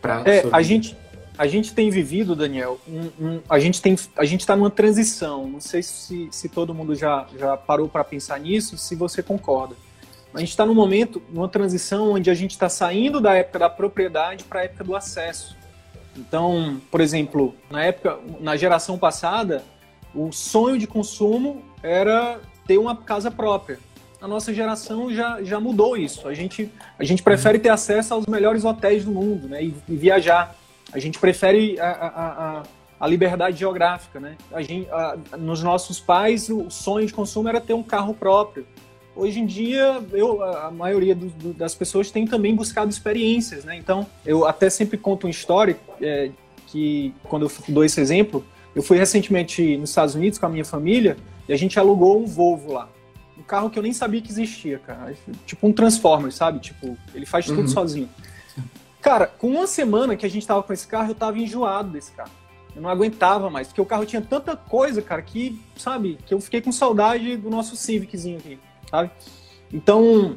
[0.02, 0.98] para é, a gente
[1.38, 5.48] a gente tem vivido, Daniel, um, um, a gente tem a gente está numa transição.
[5.48, 9.76] Não sei se, se todo mundo já, já parou para pensar nisso, se você concorda.
[10.34, 13.70] A gente está num momento, numa transição onde a gente está saindo da época da
[13.70, 15.58] propriedade para a época do acesso.
[16.18, 19.64] Então, por exemplo, na época, na geração passada,
[20.14, 23.80] o sonho de consumo era ter uma casa própria.
[24.22, 26.28] A nossa geração já, já mudou isso.
[26.28, 29.96] A gente, a gente prefere ter acesso aos melhores hotéis do mundo né, e, e
[29.96, 30.56] viajar.
[30.94, 32.64] A gente prefere a, a, a,
[33.00, 34.20] a liberdade geográfica.
[34.20, 34.38] Né?
[34.52, 34.88] A gente,
[35.40, 38.66] nos nossos pais, o sonho de consumo era ter um carro próprio.
[39.16, 43.76] Hoje em dia, eu, a maioria do, do, das pessoas tem também buscado experiências, né?
[43.76, 46.32] Então, eu até sempre conto uma história é,
[46.68, 50.64] que, quando eu dou esse exemplo, eu fui recentemente nos Estados Unidos com a minha
[50.64, 52.90] família e a gente alugou um Volvo lá.
[53.38, 55.14] Um carro que eu nem sabia que existia, cara.
[55.46, 56.60] Tipo um Transformer, sabe?
[56.60, 57.68] Tipo, ele faz tudo uhum.
[57.68, 58.10] sozinho.
[59.02, 62.12] Cara, com uma semana que a gente tava com esse carro, eu tava enjoado desse
[62.12, 62.32] carro.
[62.76, 66.40] Eu não aguentava mais, porque o carro tinha tanta coisa, cara, que, sabe, que eu
[66.40, 68.60] fiquei com saudade do nosso Civiczinho aqui
[68.92, 69.10] sabe?
[69.74, 70.36] Então,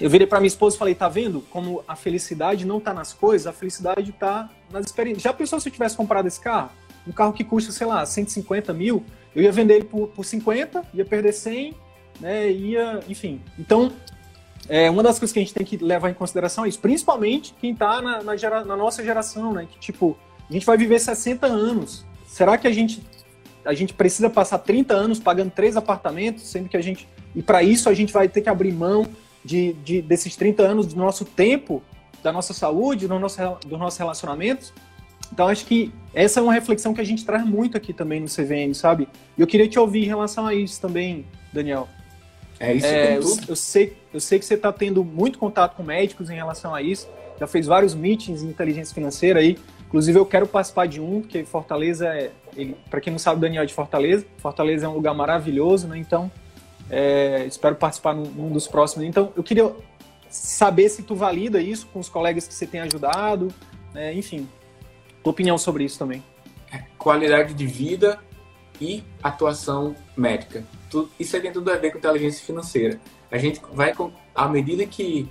[0.00, 3.12] eu virei para minha esposa e falei, tá vendo como a felicidade não tá nas
[3.12, 5.22] coisas, a felicidade tá nas experiências.
[5.22, 6.70] Já pensou se eu tivesse comprado esse carro?
[7.06, 9.04] Um carro que custa, sei lá, 150 mil,
[9.34, 11.74] eu ia vender ele por, por 50, ia perder 100,
[12.20, 13.40] né, ia, enfim.
[13.56, 13.92] Então,
[14.68, 17.54] é, uma das coisas que a gente tem que levar em consideração é isso, principalmente
[17.60, 20.16] quem tá na, na, gera, na nossa geração, né, que tipo,
[20.48, 22.04] a gente vai viver 60 anos.
[22.26, 23.02] Será que a gente,
[23.64, 27.62] a gente precisa passar 30 anos pagando três apartamentos, sendo que a gente e para
[27.62, 29.06] isso a gente vai ter que abrir mão
[29.44, 31.82] de, de, desses 30 anos do nosso tempo,
[32.22, 34.72] da nossa saúde, do nosso, dos nossos relacionamentos.
[35.30, 38.26] Então acho que essa é uma reflexão que a gente traz muito aqui também no
[38.26, 39.06] CVM, sabe?
[39.36, 41.88] E eu queria te ouvir em relação a isso também, Daniel.
[42.58, 45.82] É isso é, eu, eu, sei, eu sei que você está tendo muito contato com
[45.82, 47.08] médicos em relação a isso.
[47.38, 49.58] Já fez vários meetings em inteligência financeira aí.
[49.86, 52.30] Inclusive eu quero participar de um, porque Fortaleza é,
[52.90, 54.26] para quem não sabe, o Daniel é de Fortaleza.
[54.38, 55.98] Fortaleza é um lugar maravilhoso, né?
[55.98, 56.30] Então
[56.90, 59.06] é, espero participar num, num, dos próximos.
[59.06, 59.72] Então, eu queria
[60.28, 63.52] saber se tu valida isso com os colegas que você tem ajudado,
[63.92, 64.14] né?
[64.14, 64.48] enfim,
[65.22, 66.22] tua opinião sobre isso também.
[66.72, 68.18] É, qualidade de vida
[68.80, 70.64] e atuação médica.
[71.18, 73.00] isso tem tudo a ver com inteligência financeira.
[73.30, 73.92] A gente vai,
[74.34, 75.28] à medida que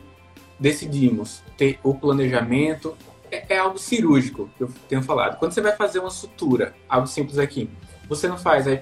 [0.60, 2.96] decidimos ter o planejamento,
[3.32, 5.38] é, é algo cirúrgico, que eu tenho falado.
[5.38, 7.70] Quando você vai fazer uma sutura, algo simples aqui,
[8.08, 8.80] você não faz a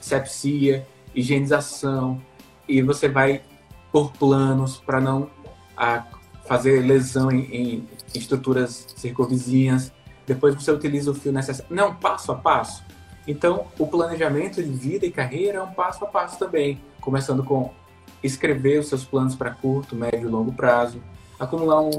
[0.00, 2.20] sepsia, higienização
[2.68, 3.42] e você vai
[3.90, 5.30] por planos para não
[5.76, 6.04] a,
[6.44, 9.92] fazer lesão em, em, estruturas circunvizinhas.
[10.26, 11.74] Depois você utiliza o fio necessário.
[11.74, 12.84] Não, passo a passo.
[13.26, 17.72] Então, o planejamento de vida e carreira é um passo a passo também, começando com
[18.26, 21.02] escrever os seus planos para curto, médio e longo prazo,
[21.38, 21.90] acumular um,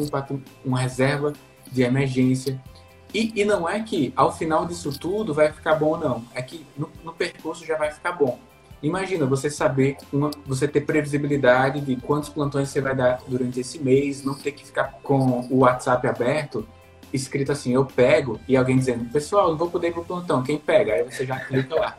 [0.65, 1.33] uma reserva
[1.71, 2.59] de emergência.
[3.13, 6.23] E, e, não é que ao final disso tudo vai ficar bom, não.
[6.33, 8.37] É que no, no percurso já vai ficar bom.
[8.81, 13.79] Imagina você saber, uma, você ter previsibilidade de quantos plantões você vai dar durante esse
[13.79, 16.67] mês, não ter que ficar com o WhatsApp aberto,
[17.11, 20.59] escrito assim, eu pego, e alguém dizendo, pessoal, não vou poder ir pro plantão, quem
[20.59, 20.93] pega?
[20.93, 21.97] Aí você já clica lá.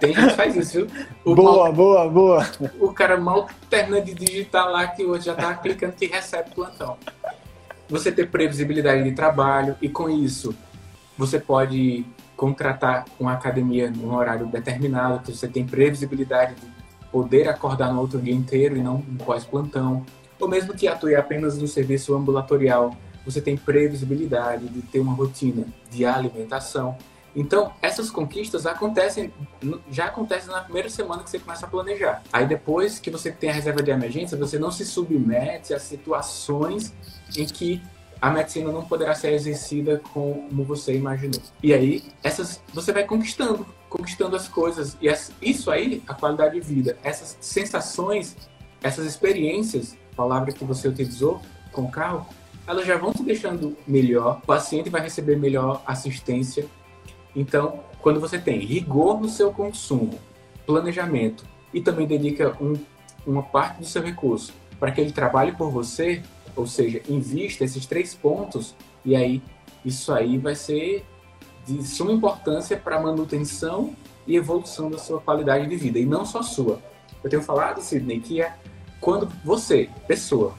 [0.00, 0.86] Tem gente que faz isso, viu?
[1.24, 2.50] O boa, mal, boa, boa.
[2.80, 6.96] O cara mal termina de digitar lá que hoje já tá clicando que recebe plantão.
[7.88, 10.54] Você ter previsibilidade de trabalho e com isso
[11.18, 16.72] você pode contratar uma academia num horário determinado, que você tem previsibilidade de
[17.12, 20.06] poder acordar no outro dia inteiro e não no pós-plantão,
[20.38, 25.66] ou mesmo que atue apenas no serviço ambulatorial, você tem previsibilidade de ter uma rotina
[25.90, 26.96] de alimentação.
[27.34, 29.32] Então, essas conquistas acontecem,
[29.90, 32.22] já acontecem na primeira semana que você começa a planejar.
[32.32, 36.92] Aí depois que você tem a reserva de emergência, você não se submete a situações
[37.36, 37.82] em que
[38.20, 41.40] a medicina não poderá ser exercida como você imaginou.
[41.62, 44.96] E aí, essas você vai conquistando, conquistando as coisas.
[45.00, 45.08] E
[45.40, 48.36] isso aí, a qualidade de vida, essas sensações,
[48.82, 51.40] essas experiências, palavra que você utilizou
[51.72, 52.26] com o carro,
[52.66, 56.66] elas já vão te deixando melhor, o paciente vai receber melhor assistência.
[57.34, 60.18] Então, quando você tem rigor no seu consumo,
[60.66, 62.74] planejamento e também dedica um,
[63.26, 66.22] uma parte do seu recurso para que ele trabalhe por você,
[66.56, 68.74] ou seja, invista esses três pontos,
[69.04, 69.42] e aí
[69.84, 71.04] isso aí vai ser
[71.66, 73.94] de suma importância para a manutenção
[74.26, 76.80] e evolução da sua qualidade de vida, e não só sua.
[77.22, 78.54] Eu tenho falado, Sidney, que é
[79.00, 80.54] quando você, pessoa,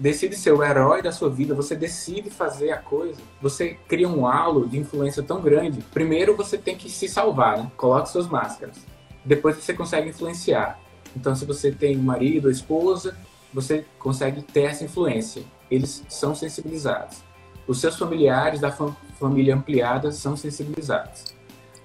[0.00, 4.26] decide ser o herói da sua vida, você decide fazer a coisa, você cria um
[4.26, 5.82] halo de influência tão grande.
[5.92, 7.70] Primeiro você tem que se salvar, né?
[7.76, 8.78] Coloque suas máscaras.
[9.22, 10.80] Depois você consegue influenciar.
[11.14, 13.14] Então, se você tem um marido ou esposa,
[13.52, 15.42] você consegue ter essa influência.
[15.70, 17.18] Eles são sensibilizados.
[17.66, 21.24] Os seus familiares da fam família ampliada são sensibilizados.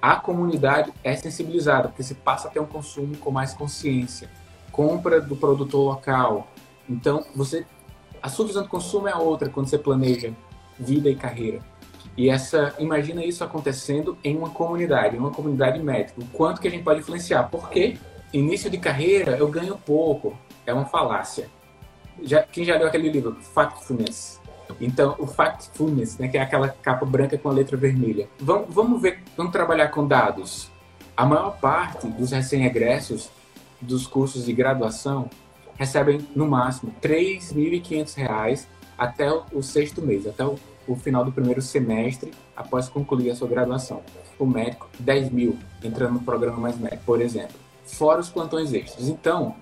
[0.02, 4.30] A comunidade é sensibilizada, porque você passa a ter um consumo com mais consciência.
[4.72, 6.48] Compra do produtor local.
[6.88, 7.66] Então, você
[8.30, 10.34] sua visão de consumo é outra quando você planeja
[10.80, 11.60] vida e carreira.
[12.18, 16.22] E essa, imagina isso acontecendo em uma comunidade, em uma comunidade médica.
[16.22, 17.44] O quanto que a gente pode influenciar?
[17.50, 17.98] Porque
[18.32, 20.38] início de carreira eu ganho pouco.
[20.66, 21.50] É uma falácia
[22.22, 24.40] já, quem já leu aquele livro, Factfulness?
[24.80, 28.28] Então, o Factfulness, né, que é aquela capa branca com a letra vermelha.
[28.40, 30.70] Vamos, vamos ver, vamos trabalhar com dados.
[31.16, 33.30] A maior parte dos recém-egressos
[33.80, 35.30] dos cursos de graduação
[35.76, 38.66] recebem, no máximo, R$ 3.500
[38.98, 40.56] até o sexto mês, até o,
[40.88, 44.02] o, final do primeiro semestre, após concluir a sua graduação.
[44.40, 47.56] O médico, 10 mil, entrando no programa Mais Médico, por exemplo.
[47.86, 49.08] Fora os plantões extras.
[49.08, 49.56] Então,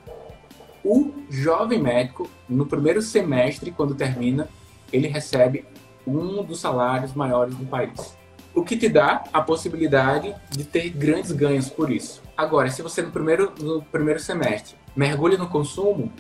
[0.84, 4.48] o jovem médico, no primeiro semestre, quando termina,
[4.92, 5.66] ele recebe
[6.06, 8.18] um dos salários maiores do país.
[8.54, 12.22] O que te dá a possibilidade de ter grandes ganhos por isso.
[12.38, 16.12] Agora, se você no primeiro, no primeiro semestre mergulha no consumo,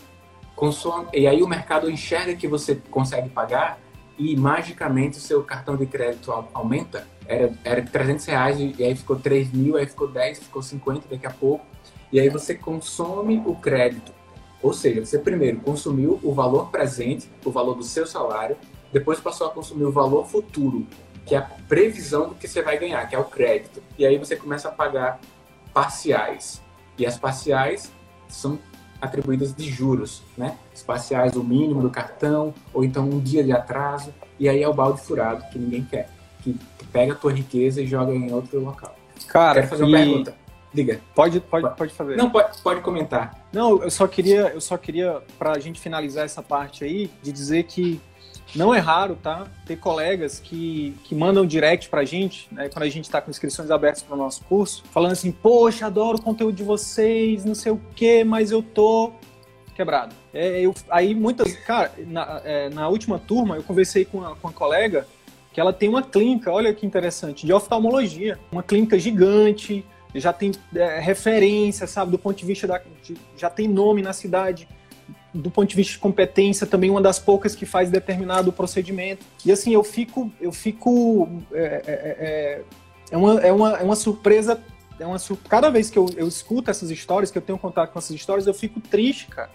[0.55, 3.79] consome, e aí o mercado enxerga que você consegue pagar
[4.17, 9.15] e magicamente o seu cartão de crédito aumenta, era, era 300 reais e aí ficou
[9.15, 11.65] 3 mil, aí ficou 10, ficou 50 daqui a pouco,
[12.11, 14.11] e aí você consome o crédito
[14.63, 18.55] ou seja, você primeiro consumiu o valor presente, o valor do seu salário,
[18.93, 20.87] depois passou a consumir o valor futuro,
[21.25, 23.83] que é a previsão do que você vai ganhar, que é o crédito.
[23.97, 25.19] E aí você começa a pagar
[25.73, 26.61] parciais.
[26.97, 27.91] E as parciais
[28.35, 28.59] são
[29.01, 30.57] atribuídas de juros, né?
[30.73, 34.13] As parciais, o mínimo do cartão, ou então um dia de atraso.
[34.39, 36.09] E aí é o balde furado que ninguém quer,
[36.41, 36.57] que
[36.91, 38.95] pega a tua riqueza e joga em outro local.
[39.27, 40.05] Cara, Quero fazer uma e...
[40.05, 40.35] pergunta.
[40.73, 40.99] Diga.
[41.13, 42.15] Pode, pode, pode fazer.
[42.15, 43.45] Não, pode, pode comentar.
[43.53, 47.63] Não, eu só queria, eu só queria, pra gente finalizar essa parte aí, de dizer
[47.63, 48.01] que
[48.55, 49.47] não é raro, tá?
[49.65, 53.71] Ter colegas que, que mandam direct pra gente, né, quando a gente tá com inscrições
[53.71, 57.71] abertas para o nosso curso, falando assim, poxa, adoro o conteúdo de vocês, não sei
[57.71, 59.11] o quê, mas eu tô
[59.75, 60.15] quebrado.
[60.33, 64.47] É, eu, aí muitas, cara, na, é, na última turma eu conversei com uma, com
[64.47, 65.07] uma colega
[65.51, 69.85] que ela tem uma clínica, olha que interessante, de oftalmologia, uma clínica gigante,
[70.15, 72.81] já tem é, referência, sabe, do ponto de vista da.
[73.03, 74.67] De, já tem nome na cidade,
[75.33, 79.25] do ponto de vista de competência, também uma das poucas que faz determinado procedimento.
[79.45, 80.31] E assim, eu fico.
[80.39, 81.27] Eu fico.
[81.51, 82.61] É, é, é,
[83.11, 84.61] é uma, é, uma, é uma surpresa.
[84.99, 85.17] É uma,
[85.49, 88.45] cada vez que eu, eu escuto essas histórias, que eu tenho contato com essas histórias,
[88.45, 89.49] eu fico triste, cara.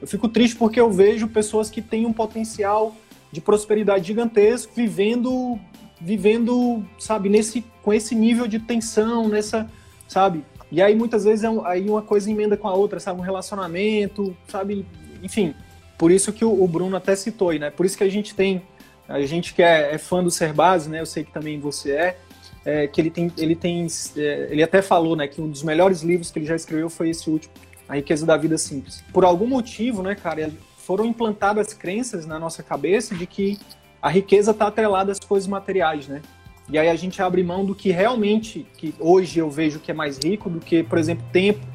[0.00, 2.96] Eu fico triste porque eu vejo pessoas que têm um potencial
[3.30, 5.58] de prosperidade gigantesco vivendo
[6.00, 9.70] vivendo, sabe, nesse com esse nível de tensão, nessa
[10.08, 10.44] sabe?
[10.72, 13.20] E aí muitas vezes é um, aí uma coisa emenda com a outra, sabe?
[13.20, 14.86] Um relacionamento, sabe?
[15.22, 15.54] Enfim,
[15.98, 17.70] por isso que o, o Bruno até citou aí, né?
[17.70, 18.62] Por isso que a gente tem,
[19.08, 21.00] a gente que é, é fã do Serbase, né?
[21.00, 22.16] Eu sei que também você é,
[22.64, 25.28] é que ele tem, ele tem, é, ele até falou, né?
[25.28, 27.52] Que um dos melhores livros que ele já escreveu foi esse último,
[27.88, 29.04] A Riqueza da Vida Simples.
[29.12, 30.50] Por algum motivo, né, cara?
[30.78, 33.58] Foram implantadas crenças na nossa cabeça de que
[34.02, 36.22] a riqueza está atrelada às coisas materiais, né?
[36.70, 39.94] E aí a gente abre mão do que realmente, que hoje eu vejo que é
[39.94, 41.66] mais rico do que, por exemplo, tempo,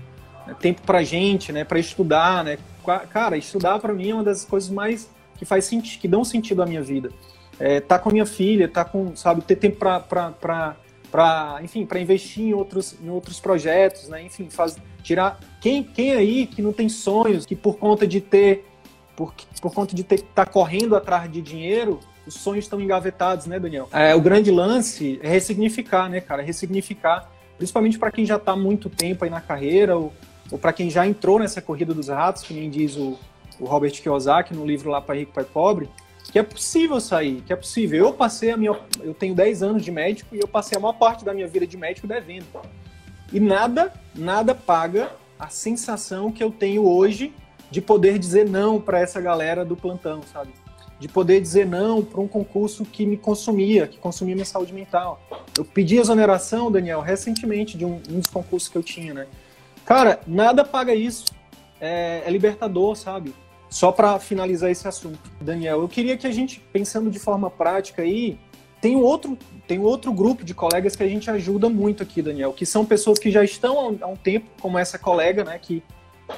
[0.48, 0.56] né?
[0.60, 2.58] tempo para gente, né, para estudar, né?
[2.86, 6.62] Cara, estudar para mim é uma das coisas mais que faz sentido, que dão sentido
[6.64, 7.10] à minha vida.
[7.60, 10.00] É, tá com a minha filha, tá com, sabe, ter tempo para
[11.12, 16.12] para enfim para investir em outros em outros projetos né enfim faz tirar quem quem
[16.12, 18.66] aí que não tem sonhos que por conta de ter
[19.16, 23.60] por, por conta de ter tá correndo atrás de dinheiro os sonhos estão engavetados, né,
[23.60, 23.88] Daniel?
[23.92, 26.42] É, o grande lance é ressignificar, né, cara?
[26.42, 30.12] Ressignificar, principalmente para quem já está muito tempo aí na carreira, ou,
[30.52, 33.18] ou para quem já entrou nessa corrida dos ratos, que nem diz o,
[33.60, 35.89] o Robert Kiyosaki no livro lá para Rico Pai Pobre,
[36.32, 38.06] que é possível sair, que é possível.
[38.06, 38.78] Eu passei a minha.
[39.02, 41.66] Eu tenho 10 anos de médico e eu passei a maior parte da minha vida
[41.66, 42.46] de médico devendo.
[43.32, 47.34] E nada, nada paga a sensação que eu tenho hoje
[47.72, 50.52] de poder dizer não para essa galera do plantão, sabe?
[51.00, 55.22] de poder dizer não para um concurso que me consumia, que consumia minha saúde mental.
[55.58, 59.28] Eu pedi exoneração, Daniel, recentemente, de um, um dos concursos que eu tinha, né?
[59.86, 61.26] Cara, nada paga isso.
[61.80, 63.34] É, é libertador, sabe?
[63.70, 68.02] Só para finalizar esse assunto, Daniel, eu queria que a gente, pensando de forma prática
[68.02, 68.40] aí,
[68.80, 72.66] tem outro, tem outro grupo de colegas que a gente ajuda muito aqui, Daniel, que
[72.66, 75.84] são pessoas que já estão há um tempo, como essa colega, né, que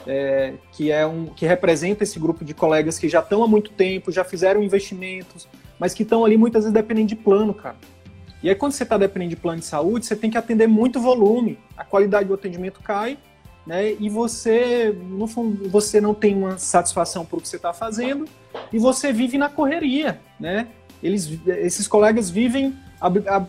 [0.06, 3.72] é, que é um que representa esse grupo de colegas que já estão há muito
[3.72, 5.48] tempo, já fizeram investimentos,
[5.80, 7.78] mas que estão ali muitas vezes dependendo de plano, cara.
[8.42, 11.00] E aí quando você está dependendo de plano de saúde, você tem que atender muito
[11.00, 13.18] volume, a qualidade do atendimento cai,
[13.68, 13.92] né?
[14.00, 18.26] E você, no fundo, você não tem uma satisfação por o que você está fazendo
[18.72, 20.68] e você vive na correria, né?
[21.04, 22.74] Eles, esses colegas vivem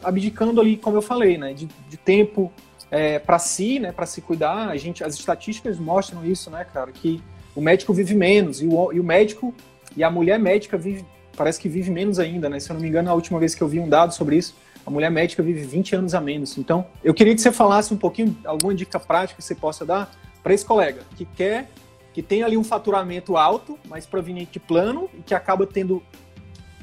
[0.02, 1.54] abdicando ali, como eu falei, né?
[1.54, 2.52] De, de tempo
[2.90, 3.92] é, para si, né?
[3.92, 4.68] Para se cuidar.
[4.68, 6.90] A gente, as estatísticas mostram isso, né, cara?
[6.90, 7.22] Que
[7.54, 9.54] o médico vive menos e o, e o médico
[9.96, 11.04] e a mulher médica vive,
[11.36, 12.58] parece que vive menos ainda, né?
[12.58, 14.56] Se eu não me engano, a última vez que eu vi um dado sobre isso,
[14.88, 16.56] a mulher médica vive 20 anos a menos.
[16.56, 20.10] Então, eu queria que você falasse um pouquinho, alguma dica prática que você possa dar
[20.42, 21.68] para esse colega que quer,
[22.14, 26.02] que tem ali um faturamento alto, mas proveniente de plano, e que acaba tendo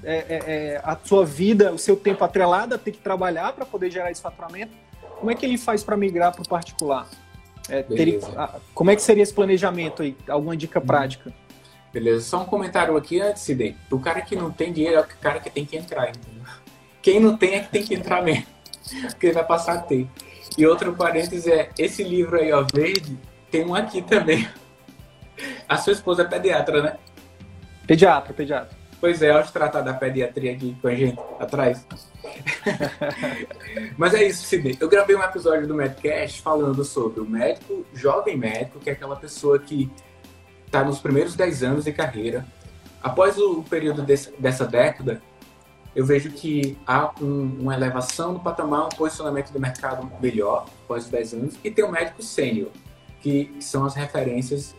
[0.03, 3.65] é, é, é, a sua vida, o seu tempo atrelado a ter que trabalhar para
[3.65, 4.71] poder gerar esse faturamento.
[5.17, 7.07] Como é que ele faz para migrar para o particular?
[7.67, 8.19] É, teria,
[8.75, 10.15] como é que seria esse planejamento aí?
[10.27, 10.85] Alguma dica hum.
[10.85, 11.33] prática?
[11.91, 13.75] Beleza, só um comentário aqui antes, Sidney.
[13.89, 16.43] O cara que não tem dinheiro é o cara que tem que entrar, entendeu?
[17.05, 18.47] Quem não tem é que tem que entrar mesmo.
[19.11, 20.07] Porque vai passar a ter.
[20.57, 23.15] E outro parênteses é, esse livro aí, ó, verde,
[23.51, 24.49] tem um aqui também.
[25.69, 26.97] A sua esposa é pediatra, né?
[27.85, 28.75] Pediatra, pediatra.
[28.99, 31.85] Pois é, acho tratar da pediatria aqui com a gente atrás.
[33.95, 34.75] Mas é isso, Sidney.
[34.79, 39.15] Eu gravei um episódio do Medcast falando sobre o médico, jovem médico, que é aquela
[39.15, 39.91] pessoa que
[40.65, 42.43] está nos primeiros 10 anos de carreira.
[43.03, 45.21] Após o período desse, dessa década,
[45.95, 51.05] eu vejo que há um, uma elevação do patamar, um posicionamento do mercado melhor após
[51.05, 52.69] os 10 anos, e tem o médico sênior,
[53.21, 54.75] que, que são as referências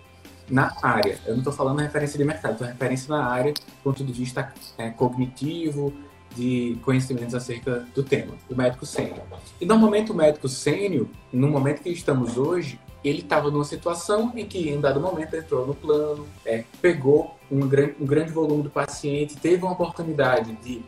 [0.48, 1.18] na área.
[1.24, 4.52] Eu não estou falando referência de mercado, estou referência na área do ponto de vista
[4.78, 5.92] é, cognitivo,
[6.36, 9.22] de conhecimentos acerca do tema, o médico sênior.
[9.58, 14.44] E normalmente o médico sênior, no momento que estamos hoje, ele estava numa situação em
[14.44, 18.70] que, em dado momento, entrou no plano, é, pegou um grande, um grande volume do
[18.70, 20.84] paciente, teve uma oportunidade de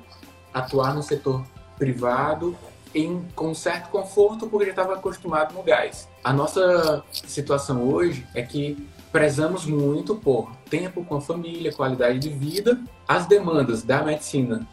[0.59, 1.45] atuar no setor
[1.77, 2.57] privado
[2.95, 6.09] em, com certo conforto porque já estava acostumado no gás.
[6.23, 12.29] A nossa situação hoje é que prezamos muito por tempo com a família, qualidade de
[12.29, 12.81] vida.
[13.07, 14.67] As demandas da medicina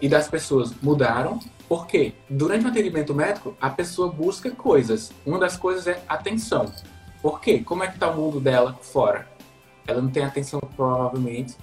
[0.00, 1.38] e das pessoas mudaram.
[1.68, 5.12] Porque durante o atendimento médico, a pessoa busca coisas.
[5.26, 6.72] Uma das coisas é atenção.
[7.20, 7.58] Por quê?
[7.58, 9.28] Como é que está o mundo dela fora?
[9.86, 11.56] Ela não tem atenção, provavelmente,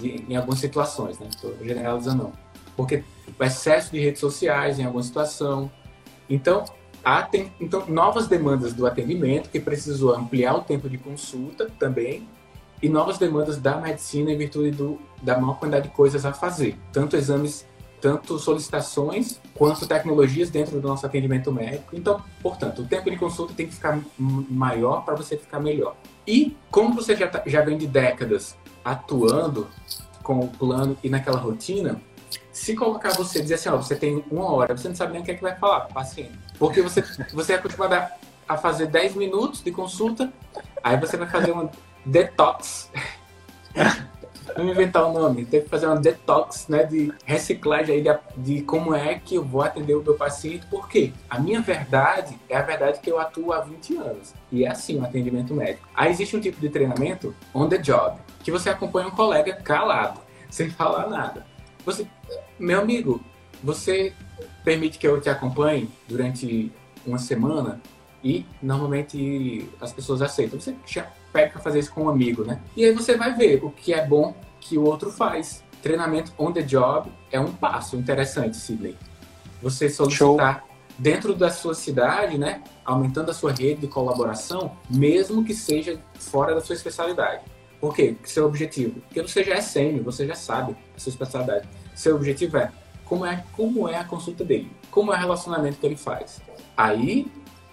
[0.00, 1.26] de, em algumas situações, né?
[1.28, 2.32] Estou generalizando não
[2.78, 3.02] porque
[3.36, 5.68] o excesso de redes sociais em alguma situação.
[6.30, 6.64] Então,
[7.04, 7.28] há
[7.60, 12.28] então, novas demandas do atendimento, que precisou ampliar o tempo de consulta também,
[12.80, 16.78] e novas demandas da medicina em virtude do, da maior quantidade de coisas a fazer,
[16.92, 17.66] tanto exames,
[18.00, 21.96] tanto solicitações, quanto tecnologias dentro do nosso atendimento médico.
[21.96, 25.96] Então, portanto, o tempo de consulta tem que ficar maior para você ficar melhor.
[26.24, 29.66] E como você já, tá, já vem de décadas atuando
[30.22, 32.00] com o plano e naquela rotina,
[32.58, 35.24] se colocar você dizer assim, ó, você tem uma hora, você não sabe nem o
[35.24, 36.38] que é que vai falar paciente.
[36.58, 37.02] Porque você,
[37.32, 38.10] você é acostumado a,
[38.48, 40.32] a fazer 10 minutos de consulta,
[40.82, 41.68] aí você vai fazer um
[42.04, 42.90] detox.
[44.56, 45.44] Vamos inventar o um nome.
[45.44, 49.44] Tem que fazer uma detox, né, de reciclagem aí de, de, como é que eu
[49.44, 53.52] vou atender o meu paciente, porque a minha verdade é a verdade que eu atuo
[53.52, 54.34] há 20 anos.
[54.50, 55.86] E é assim o atendimento médico.
[55.94, 60.20] Aí existe um tipo de treinamento on the job, que você acompanha um colega calado,
[60.50, 61.46] sem falar nada.
[61.84, 62.06] Você,
[62.58, 63.22] meu amigo,
[63.62, 64.12] você
[64.64, 66.72] permite que eu te acompanhe durante
[67.06, 67.80] uma semana
[68.22, 70.60] e normalmente as pessoas aceitam.
[70.60, 72.60] Você já pede para fazer isso com um amigo, né?
[72.76, 75.64] E aí você vai ver o que é bom que o outro faz.
[75.82, 78.96] Treinamento on the job é um passo interessante, Sidney.
[79.62, 80.68] Você solicitar Show.
[80.98, 82.62] dentro da sua cidade, né?
[82.84, 87.42] Aumentando a sua rede de colaboração, mesmo que seja fora da sua especialidade.
[87.80, 88.16] Por quê?
[88.24, 89.00] Seu objetivo.
[89.02, 91.68] Porque você já é sênior, você já sabe a sua especialidade.
[91.98, 92.70] Seu objetivo é
[93.04, 96.40] como é como é a consulta dele, como é o relacionamento que ele faz.
[96.76, 97.26] Aí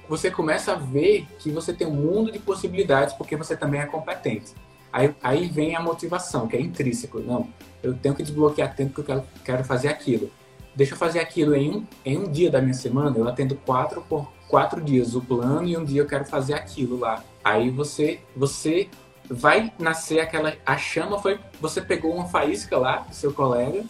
[0.10, 3.86] você começa a ver que você tem um mundo de possibilidades porque você também é
[3.86, 4.56] competente.
[4.92, 7.20] Aí, aí vem a motivação, que é intrínseco.
[7.20, 7.48] Não,
[7.84, 10.32] eu tenho que desbloquear tempo que eu quero, quero fazer aquilo.
[10.74, 14.02] Deixa eu fazer aquilo em um, em um dia da minha semana, eu atendo quatro
[14.10, 17.24] por quatro dias o plano e um dia eu quero fazer aquilo lá.
[17.44, 18.90] Aí você, você
[19.30, 20.56] vai nascer aquela.
[20.66, 21.40] A chama foi.
[21.62, 23.84] Você pegou uma faísca lá do seu colega,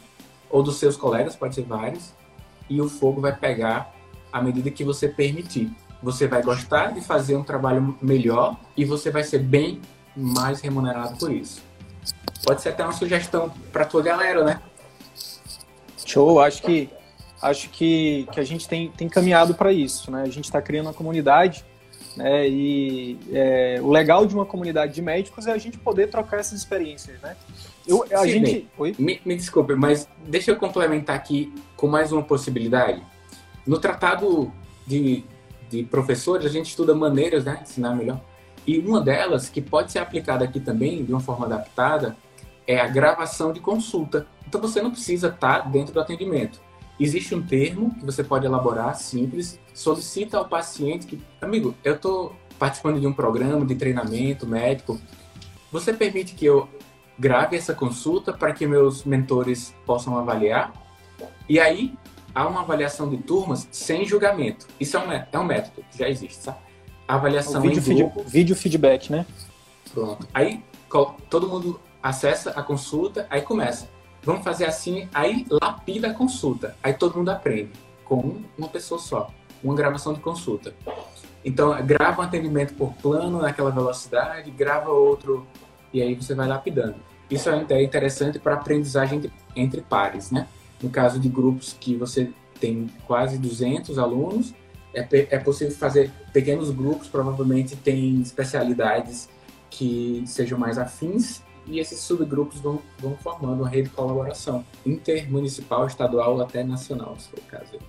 [0.49, 2.13] ou dos seus colegas, pode ser vários,
[2.69, 3.93] e o fogo vai pegar
[4.31, 5.71] à medida que você permitir.
[6.03, 9.81] você vai gostar de fazer um trabalho melhor e você vai ser bem
[10.15, 11.63] mais remunerado por isso.
[12.43, 14.61] Pode ser até uma sugestão para tua galera, né?
[16.05, 16.89] Show, acho que
[17.41, 20.21] acho que, que a gente tem, tem caminhado para isso, né?
[20.21, 21.65] A gente está criando uma comunidade,
[22.15, 22.47] né?
[22.47, 26.59] E é, o legal de uma comunidade de médicos é a gente poder trocar essas
[26.59, 27.35] experiências, né?
[27.87, 28.67] Eu, a Sim, gente?
[28.97, 33.01] Me, me desculpe, mas deixa eu complementar aqui com mais uma possibilidade.
[33.65, 34.51] No tratado
[34.87, 35.23] de,
[35.69, 38.21] de professores, a gente estuda maneiras né, de ensinar melhor.
[38.65, 42.15] E uma delas, que pode ser aplicada aqui também, de uma forma adaptada,
[42.65, 44.25] é a gravação de consulta.
[44.47, 46.59] Então você não precisa estar dentro do atendimento.
[46.99, 52.33] Existe um termo que você pode elaborar, simples, solicita ao paciente que, amigo, eu estou
[52.57, 54.99] participando de um programa de treinamento médico,
[55.71, 56.69] você permite que eu
[57.19, 60.73] grave essa consulta para que meus mentores possam avaliar?
[61.49, 61.93] E aí,
[62.33, 64.65] há uma avaliação de turmas sem julgamento.
[64.79, 66.59] Isso é um, é um método que já existe, sabe?
[67.07, 68.19] A avaliação o vídeo, em grupo.
[68.21, 69.25] Feed, vídeo feedback, né?
[69.93, 70.25] Pronto.
[70.33, 70.63] Aí,
[71.29, 73.89] todo mundo acessa a consulta, aí começa
[74.25, 76.75] vamos fazer assim, aí lapida a consulta.
[76.81, 77.71] Aí todo mundo aprende,
[78.03, 79.31] com uma pessoa só,
[79.63, 80.73] uma gravação de consulta.
[81.43, 85.45] Então, grava um atendimento por plano naquela velocidade, grava outro,
[85.93, 86.95] e aí você vai lapidando.
[87.29, 90.47] Isso é interessante para aprendizagem entre pares, né?
[90.81, 94.53] No caso de grupos que você tem quase 200 alunos,
[94.93, 99.29] é, é possível fazer pequenos grupos, provavelmente tem especialidades
[99.69, 105.87] que sejam mais afins e esses subgrupos vão, vão formando uma rede de colaboração intermunicipal,
[105.87, 107.79] estadual até nacional, se for o caso.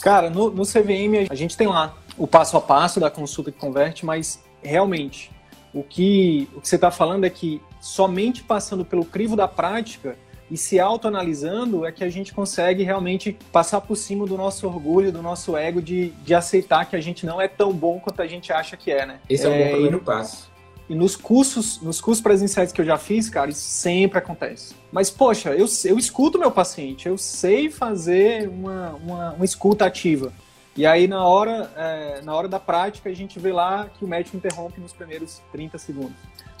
[0.00, 3.58] Cara, no, no CVM a gente tem lá o passo a passo da consulta que
[3.58, 5.30] converte, mas realmente
[5.72, 10.16] o que, o que você está falando é que somente passando pelo crivo da prática
[10.50, 15.12] e se autoanalisando é que a gente consegue realmente passar por cima do nosso orgulho,
[15.12, 18.26] do nosso ego de, de aceitar que a gente não é tão bom quanto a
[18.26, 19.20] gente acha que é, né?
[19.28, 20.47] Esse é, é um bom primeiro passo.
[20.88, 24.74] E nos cursos, nos cursos presenciais que eu já fiz, cara, isso sempre acontece.
[24.90, 30.32] Mas, poxa, eu, eu escuto meu paciente, eu sei fazer uma, uma, uma escuta ativa.
[30.74, 34.08] E aí, na hora, é, na hora da prática, a gente vê lá que o
[34.08, 36.16] médico interrompe nos primeiros 30 segundos.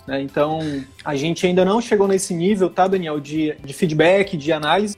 [0.06, 0.20] Né?
[0.20, 0.60] Então,
[1.04, 4.96] a gente ainda não chegou nesse nível, tá, Daniel, de, de feedback, de análise,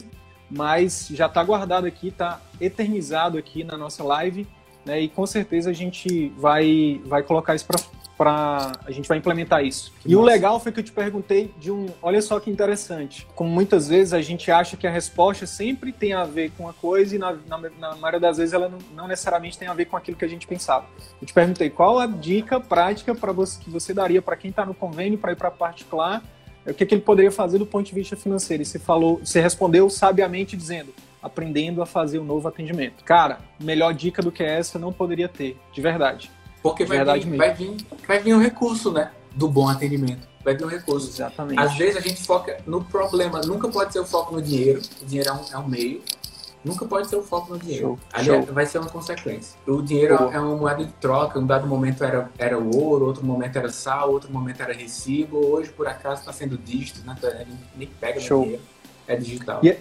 [0.50, 4.46] mas já está guardado aqui, está eternizado aqui na nossa live,
[4.84, 5.00] né?
[5.00, 7.80] E com certeza a gente vai, vai colocar isso para
[8.20, 9.94] para a gente vai implementar isso.
[9.98, 13.26] Que e o legal foi que eu te perguntei de um, olha só que interessante,
[13.34, 16.74] como muitas vezes a gente acha que a resposta sempre tem a ver com uma
[16.74, 19.86] coisa e na, na, na maioria das vezes ela não, não, necessariamente tem a ver
[19.86, 20.84] com aquilo que a gente pensava.
[21.18, 24.66] Eu te perguntei qual a dica prática para você que você daria para quem está
[24.66, 26.22] no convênio para ir para particular,
[26.66, 28.62] o que, que ele poderia fazer do ponto de vista financeiro.
[28.62, 30.92] E você falou, você respondeu sabiamente dizendo
[31.22, 33.04] aprendendo a fazer um novo atendimento.
[33.04, 36.30] Cara, melhor dica do que essa não poderia ter, de verdade.
[36.62, 39.10] Porque vai vir, vai, vir, vai vir um recurso, né?
[39.34, 40.28] Do bom atendimento.
[40.44, 41.08] Vai vir um recurso.
[41.08, 41.60] Exatamente.
[41.60, 43.40] Às vezes a gente foca no problema.
[43.40, 44.80] Nunca pode ser o foco no dinheiro.
[45.00, 46.02] O dinheiro é um, é um meio.
[46.62, 47.98] Nunca pode ser o foco no dinheiro.
[48.22, 48.42] Show.
[48.52, 49.58] vai ser uma consequência.
[49.66, 51.38] O dinheiro é uma moeda de troca.
[51.38, 55.38] Um dado momento era, era o ouro, outro momento era sal, outro momento era recibo.
[55.38, 57.16] Hoje, por acaso, está sendo dígito, né?
[57.74, 58.42] Nem pega Show.
[58.42, 58.62] dinheiro.
[59.06, 59.60] É digital.
[59.64, 59.76] E,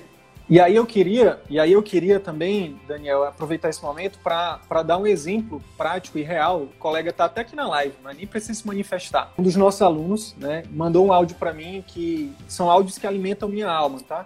[0.49, 4.97] e aí eu queria, e aí eu queria também, Daniel, aproveitar esse momento para dar
[4.97, 6.63] um exemplo prático e real.
[6.63, 9.31] O colega está até aqui na live, mas nem precisa se manifestar.
[9.37, 13.47] Um dos nossos alunos, né, mandou um áudio para mim que são áudios que alimentam
[13.47, 14.25] minha alma, tá?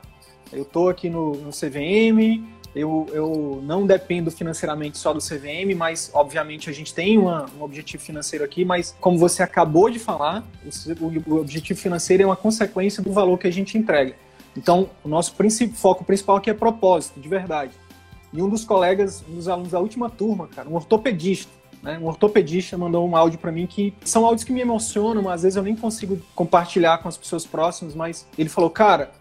[0.51, 2.41] Eu estou aqui no, no CVM,
[2.76, 7.63] eu, eu não dependo financeiramente só do CVM, mas obviamente a gente tem uma, um
[7.63, 10.43] objetivo financeiro aqui, mas como você acabou de falar,
[10.99, 14.15] o, o objetivo financeiro é uma consequência do valor que a gente entrega.
[14.55, 15.35] Então, o nosso
[15.73, 17.73] foco principal aqui é propósito, de verdade.
[18.31, 21.51] E um dos colegas, um dos alunos da última turma, cara, um ortopedista,
[21.83, 25.43] né, um ortopedista mandou um áudio para mim que são áudios que me emocionam, às
[25.43, 29.11] vezes eu nem consigo compartilhar com as pessoas próximas, mas ele falou, cara,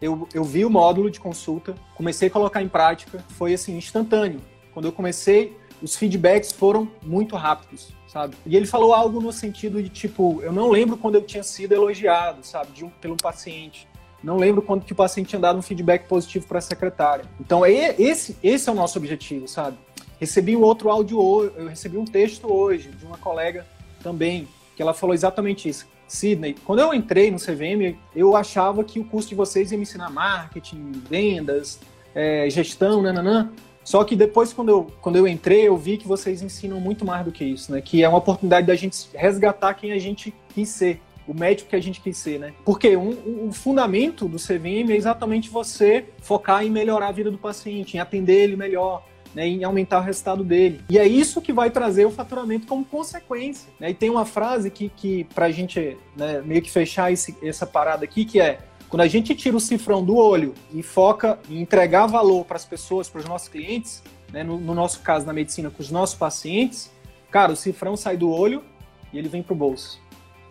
[0.00, 4.40] eu, eu vi o módulo de consulta, comecei a colocar em prática, foi assim, instantâneo.
[4.72, 8.36] Quando eu comecei, os feedbacks foram muito rápidos, sabe?
[8.46, 11.72] E ele falou algo no sentido de tipo, eu não lembro quando eu tinha sido
[11.72, 13.88] elogiado, sabe, de um, pelo paciente.
[14.22, 17.24] Não lembro quando que o paciente tinha dado um feedback positivo para a secretária.
[17.40, 19.78] Então, é esse, esse é o nosso objetivo, sabe?
[20.20, 21.18] Recebi um outro áudio
[21.56, 23.66] eu recebi um texto hoje de uma colega
[24.02, 24.46] também,
[24.76, 25.86] que ela falou exatamente isso.
[26.06, 29.82] Sidney, quando eu entrei no CVM, eu achava que o curso de vocês ia me
[29.82, 31.78] ensinar marketing, vendas,
[32.14, 33.50] é, gestão, nananã.
[33.84, 37.24] Só que depois, quando eu, quando eu entrei, eu vi que vocês ensinam muito mais
[37.24, 37.80] do que isso, né?
[37.80, 41.00] Que é uma oportunidade da gente resgatar quem a gente quis ser
[41.30, 42.52] o médico que a gente quis ser, né?
[42.64, 47.38] Porque um, o fundamento do CVM é exatamente você focar em melhorar a vida do
[47.38, 50.80] paciente, em atender ele melhor, né, em aumentar o resultado dele.
[50.90, 53.72] E é isso que vai trazer o faturamento como consequência.
[53.78, 53.90] Né?
[53.90, 57.64] E tem uma frase que, que para a gente né, meio que fechar esse, essa
[57.64, 58.58] parada aqui, que é
[58.88, 62.64] quando a gente tira o cifrão do olho e foca em entregar valor para as
[62.64, 64.02] pessoas, para os nossos clientes,
[64.32, 66.90] né, no, no, nosso caso na medicina com os nossos pacientes,
[67.30, 68.64] cara, o cifrão sai do olho
[69.12, 70.00] e ele vem para o bolso,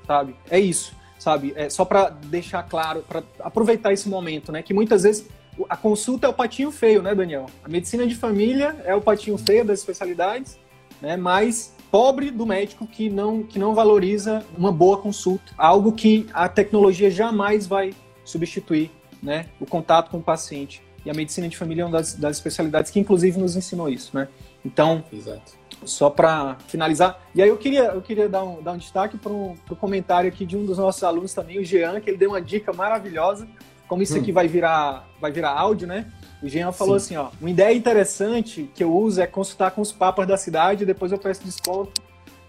[0.10, 0.36] sabe?
[0.49, 1.53] É isso, sabe?
[1.55, 4.64] É só para deixar claro, para aproveitar esse momento, né?
[4.64, 5.28] Que muitas vezes
[5.70, 7.45] a consulta é o patinho feio, né, Daniel?
[7.64, 10.57] A medicina de família é o patinho feio das especialidades,
[10.99, 11.16] né?
[11.16, 16.49] Mas pobre do médico que não, que não valoriza uma boa consulta, algo que a
[16.49, 17.93] tecnologia jamais vai
[18.26, 18.89] substituir,
[19.22, 19.45] né?
[19.60, 20.82] O contato com o paciente.
[21.05, 24.10] E a medicina de família é uma das, das especialidades que, inclusive, nos ensinou isso,
[24.16, 24.28] né?
[24.66, 25.59] Então, Exato.
[25.86, 27.19] Só para finalizar.
[27.34, 30.45] E aí eu queria, eu queria dar um, dar um destaque para o comentário aqui
[30.45, 33.47] de um dos nossos alunos também, o Jean, que ele deu uma dica maravilhosa
[33.89, 34.36] como isso aqui hum.
[34.36, 36.05] vai virar, vai virar áudio, né?
[36.43, 37.15] O Jean falou Sim.
[37.15, 40.86] assim, ó, uma ideia interessante que eu uso é consultar com os papas da cidade,
[40.86, 41.99] depois eu peço desconto,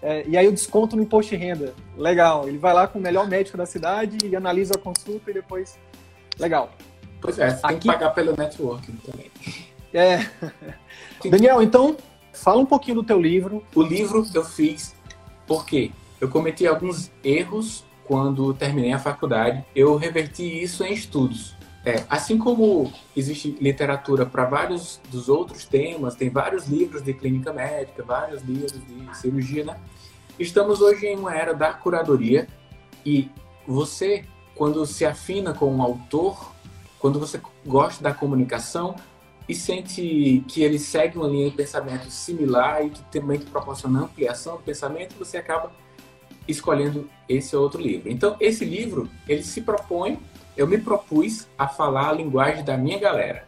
[0.01, 1.73] é, e aí eu desconto no imposto de renda.
[1.97, 5.33] Legal, ele vai lá com o melhor médico da cidade e analisa a consulta e
[5.33, 5.77] depois...
[6.39, 6.69] Legal.
[7.19, 9.31] Pois é, você tem que pagar pelo networking também.
[9.93, 10.25] É.
[11.29, 11.97] Daniel, então,
[12.41, 13.63] fala um pouquinho do teu livro.
[13.75, 14.95] O livro eu fiz
[15.47, 21.55] porque eu cometi alguns erros quando terminei a faculdade, eu reverti isso em estudos.
[21.85, 27.51] É, assim como existe literatura para vários dos outros temas, tem vários livros de clínica
[27.51, 29.77] médica, vários livros de cirurgia, né?
[30.37, 32.47] Estamos hoje em uma era da curadoria
[33.05, 33.29] e
[33.67, 34.25] você,
[34.55, 36.51] quando se afina com um autor,
[36.99, 38.95] quando você gosta da comunicação
[39.51, 44.03] e sente que ele segue uma linha de pensamento similar e que também te proporciona
[44.03, 45.73] ampliação do pensamento, você acaba
[46.47, 48.09] escolhendo esse outro livro.
[48.09, 50.17] Então, esse livro, ele se propõe,
[50.55, 53.45] eu me propus a falar a linguagem da minha galera.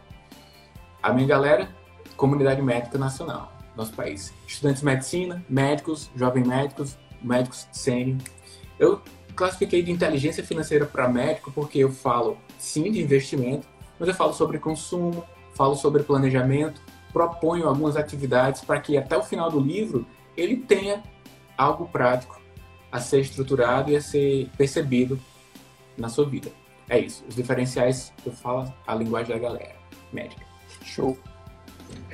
[1.02, 1.74] A minha galera,
[2.18, 4.30] comunidade médica nacional, nosso país.
[4.46, 8.18] Estudantes de medicina, médicos, jovens médicos, médicos sênior.
[8.78, 9.00] Eu
[9.34, 13.66] classifiquei de inteligência financeira para médico porque eu falo, sim, de investimento,
[13.98, 15.24] mas eu falo sobre consumo,
[15.54, 16.80] falo sobre planejamento,
[17.12, 21.02] proponho algumas atividades para que até o final do livro ele tenha
[21.56, 22.40] algo prático
[22.90, 25.18] a ser estruturado e a ser percebido
[25.96, 26.50] na sua vida.
[26.88, 27.24] É isso.
[27.28, 29.74] Os diferenciais eu falo a linguagem da galera
[30.12, 30.42] médica.
[30.82, 31.16] Show.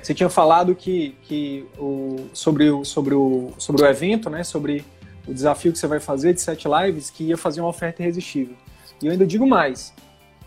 [0.01, 4.45] Você tinha falado que, que o, sobre, o, sobre, o, sobre o evento, né?
[4.45, 4.85] Sobre
[5.27, 8.57] o desafio que você vai fazer de sete lives, que ia fazer uma oferta irresistível.
[9.03, 9.95] E eu ainda digo mais.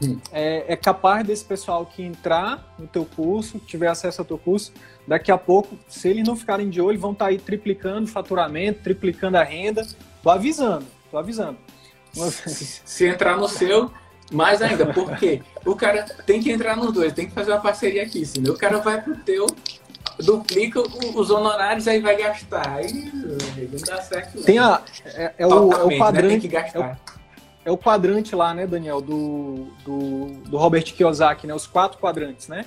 [0.01, 0.19] Hum.
[0.31, 4.73] É, é, capaz desse pessoal que entrar no teu curso, tiver acesso ao teu curso,
[5.07, 8.07] daqui a pouco, se eles não ficarem de olho, vão estar tá aí triplicando o
[8.07, 9.85] faturamento, triplicando a renda,
[10.23, 11.57] Tô avisando, tô avisando.
[12.13, 13.91] Se, se entrar no seu,
[14.31, 18.03] mais ainda, porque o cara tem que entrar nos dois, tem que fazer uma parceria
[18.03, 19.45] aqui, senão o cara vai pro teu,
[20.17, 22.69] duplica os honorários, aí vai gastar.
[22.69, 24.41] Aí não dá certo.
[24.43, 26.11] Tem a, é, é, o, é o.
[26.11, 26.21] Né?
[26.21, 26.79] Tem que gastar.
[26.79, 27.12] É o,
[27.65, 31.53] é o, quadrante lá, né, Daniel, do, do, do Robert Kiyosaki, né?
[31.53, 32.65] Os quatro quadrantes, né?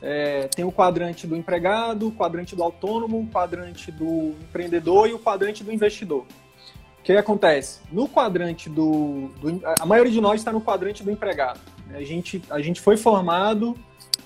[0.00, 5.12] É, tem o quadrante do empregado, o quadrante do autônomo, o quadrante do empreendedor e
[5.12, 6.24] o quadrante do investidor
[7.12, 7.80] que acontece?
[7.90, 11.58] No quadrante do, do, A maioria de nós está no quadrante do empregado.
[11.94, 13.74] A gente, a gente foi formado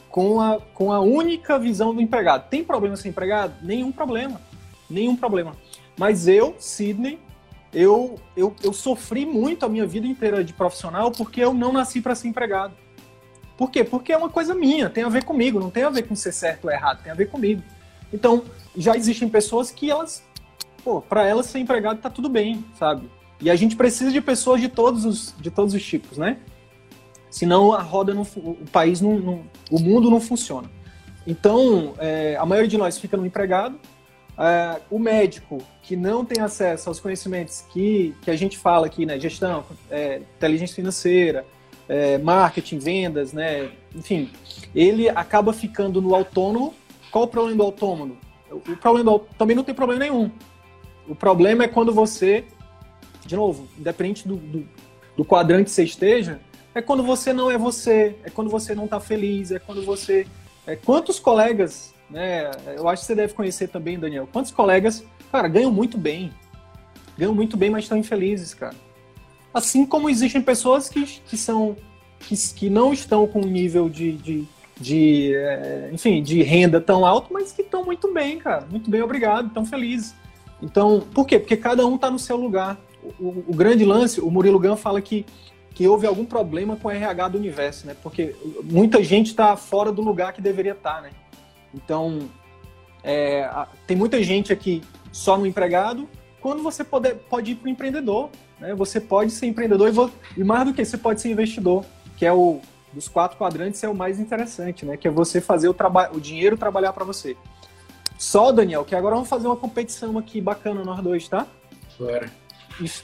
[0.09, 2.49] com a, com a única visão do empregado.
[2.49, 3.55] Tem problema ser empregado?
[3.63, 4.41] Nenhum problema.
[4.91, 5.53] Nenhum problema.
[5.97, 7.21] Mas eu, Sidney,
[7.73, 12.01] eu, eu, eu sofri muito a minha vida inteira de profissional porque eu não nasci
[12.01, 12.75] para ser empregado.
[13.57, 13.85] Por quê?
[13.85, 16.33] Porque é uma coisa minha, tem a ver comigo, não tem a ver com ser
[16.33, 17.63] certo ou errado, tem a ver comigo.
[18.13, 18.45] Então,
[18.77, 20.23] já existem pessoas que elas
[20.85, 23.09] pô, para ela ser empregado tá tudo bem, sabe?
[23.41, 26.39] E a gente precisa de pessoas de todos os, de todos os tipos, né?
[27.31, 30.71] Senão a roda não, o país não, não o mundo não funciona.
[31.27, 33.79] Então, é, a maioria de nós fica no empregado.
[34.39, 39.05] É, o médico que não tem acesso aos conhecimentos que, que a gente fala aqui,
[39.05, 39.19] né?
[39.19, 41.45] Gestão, é, inteligência financeira,
[41.89, 43.71] é, marketing, vendas, né?
[43.95, 44.31] Enfim,
[44.75, 46.75] ele acaba ficando no autônomo.
[47.11, 48.17] Qual o problema do autônomo?
[48.51, 50.31] O problema do, também não tem problema nenhum.
[51.09, 52.45] O problema é quando você,
[53.27, 54.69] de novo, independente do, do,
[55.17, 56.41] do quadrante que você esteja,
[56.75, 60.27] é quando você não é você, é quando você não está feliz, é quando você.
[60.67, 62.51] É, quantos colegas, né?
[62.77, 64.29] Eu acho que você deve conhecer também, Daniel.
[64.31, 66.31] Quantos colegas, cara, ganham muito bem.
[67.17, 68.77] Ganham muito bem, mas estão infelizes, cara.
[69.53, 71.77] Assim como existem pessoas que, que são.
[72.21, 74.45] Que, que não estão com um nível de, de,
[74.79, 78.67] de é, enfim, de renda tão alto, mas que estão muito bem, cara.
[78.71, 80.15] Muito bem, obrigado, estão felizes.
[80.63, 81.39] Então, por quê?
[81.39, 82.79] Porque cada um está no seu lugar.
[83.03, 85.27] O, o, o, grande lance, o Murilo Gun fala que,
[85.75, 87.97] que houve algum problema com o RH do universo, né?
[88.01, 91.11] Porque muita gente está fora do lugar que deveria estar, tá, né?
[91.75, 92.29] Então,
[93.05, 93.51] É,
[93.85, 96.09] tem muita gente aqui só no empregado,
[96.41, 98.31] quando você pode, pode ir para o empreendedor.
[98.61, 98.75] Né?
[98.75, 101.85] Você pode ser empreendedor e, vou, e, mais do que você pode ser investidor,
[102.17, 102.61] que é o
[102.93, 104.99] dos quatro quadrantes é o mais interessante, né?
[104.99, 105.75] Que é você fazer o,
[106.13, 107.37] o dinheiro trabalhar para você.
[108.19, 111.47] Só, Daniel, que agora vamos fazer uma competição aqui bacana nós dois, tá?
[111.99, 112.31] Bora.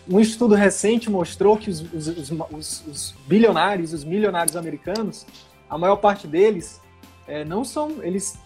[0.07, 5.27] Um estudo recente mostrou que os, os, os, os bilionários, os milionários americanos,
[5.71, 6.81] a maior parte deles
[7.27, 8.39] é, não são eles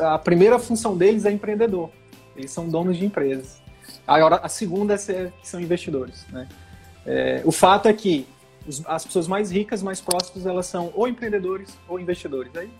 [0.00, 1.90] a primeira função deles é empreendedor.
[2.36, 3.60] Eles são donos de empresas.
[4.06, 6.48] Agora a segunda é ser, são investidores né?
[7.04, 8.26] É, o fato é que
[8.66, 12.54] os, as pessoas mais ricas mais próximas elas são ou empreendedores ou investidores.
[12.56, 12.70] Aí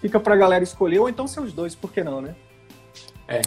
[0.00, 2.34] fica para a galera escolher ou então ser os dois por que não né?
[3.26, 3.40] É.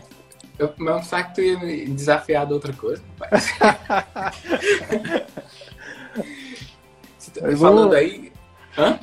[0.57, 3.03] Eu, meu saco tu ia me desafiar de outra coisa
[7.59, 8.31] falando aí
[8.77, 8.99] Hã?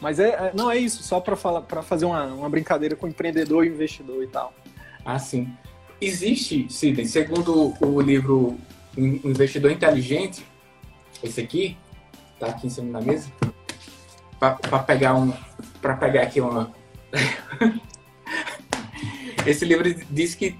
[0.00, 3.08] Mas é, é, não é isso, só para falar, para fazer uma, uma brincadeira com
[3.08, 4.52] empreendedor e investidor e tal.
[5.04, 5.48] Ah, sim.
[6.00, 8.58] Existe, Sidney, segundo o livro
[8.96, 10.44] Investidor Inteligente,
[11.22, 11.76] esse aqui,
[12.38, 13.30] tá aqui em cima da mesa,
[14.38, 15.32] para pegar um,
[15.80, 16.70] para pegar aqui uma.
[19.46, 20.58] esse livro diz que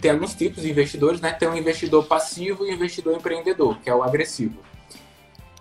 [0.00, 1.32] tem alguns tipos de investidores, né?
[1.32, 4.58] Tem um investidor passivo e um investidor empreendedor, que é o agressivo.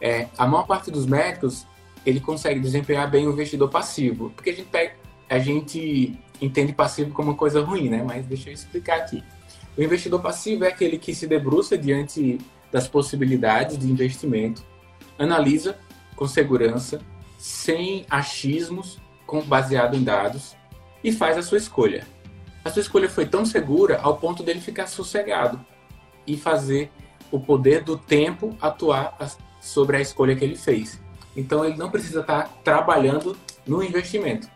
[0.02, 1.66] É, a maior parte dos médicos
[2.06, 4.32] ele consegue desempenhar bem o investidor passivo.
[4.36, 4.94] Porque a gente, pega,
[5.30, 8.04] a gente entende passivo como uma coisa ruim, né?
[8.04, 9.24] Mas deixa eu explicar aqui.
[9.78, 12.38] O investidor passivo é aquele que se debruça diante
[12.72, 14.64] das possibilidades de investimento,
[15.18, 15.78] analisa
[16.16, 17.02] com segurança,
[17.38, 20.56] sem achismos, com, baseado em dados,
[21.04, 22.06] e faz a sua escolha.
[22.64, 25.64] A sua escolha foi tão segura ao ponto dele ficar sossegado
[26.26, 26.90] e fazer
[27.32, 29.18] o poder do tempo atuar
[29.60, 31.03] sobre a escolha que ele fez.
[31.36, 34.48] Então ele não precisa estar trabalhando no investimento.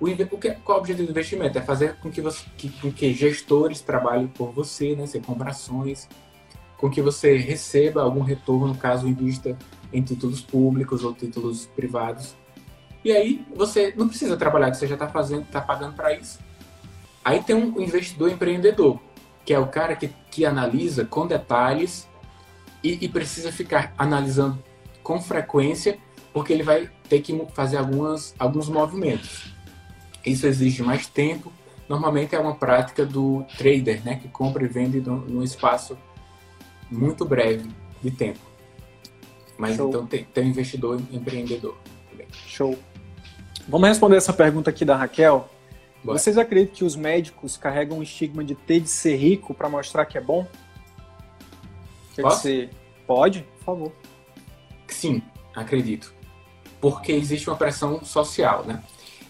[0.00, 1.58] O, o que, qual é o objetivo do investimento?
[1.58, 5.06] É fazer com que, você, que, com que gestores trabalhem por você, né?
[5.06, 6.08] Você compra ações,
[6.78, 9.56] com que você receba algum retorno, caso invista
[9.92, 12.34] em títulos públicos ou títulos privados.
[13.04, 16.38] E aí você não precisa trabalhar, você já está fazendo, está pagando para isso.
[17.22, 18.98] Aí tem um investidor empreendedor,
[19.44, 22.08] que é o cara que, que analisa com detalhes
[22.82, 24.62] e, e precisa ficar analisando
[25.02, 25.98] com frequência
[26.32, 29.52] porque ele vai ter que fazer algumas, alguns movimentos.
[30.24, 31.52] Isso exige mais tempo.
[31.88, 35.98] Normalmente é uma prática do trader, né, que compra e vende num espaço
[36.90, 37.68] muito breve
[38.02, 38.38] de tempo.
[39.58, 39.88] Mas Show.
[39.88, 41.76] então tem, tem um investidor empreendedor
[42.08, 42.26] também.
[42.46, 42.78] Show.
[43.68, 45.48] Vamos responder essa pergunta aqui da Raquel.
[46.02, 46.18] Bora.
[46.18, 50.06] Vocês acreditam que os médicos carregam o estigma de ter de ser rico para mostrar
[50.06, 50.46] que é bom?
[52.14, 52.36] Quer Posso?
[52.42, 52.70] dizer,
[53.06, 53.42] pode?
[53.58, 53.92] Por favor.
[54.88, 55.22] Sim,
[55.54, 56.19] acredito
[56.80, 58.82] porque existe uma pressão social, né?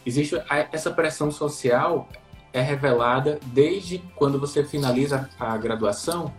[0.04, 2.08] Existe a, essa pressão social
[2.52, 6.32] é revelada desde quando você finaliza a graduação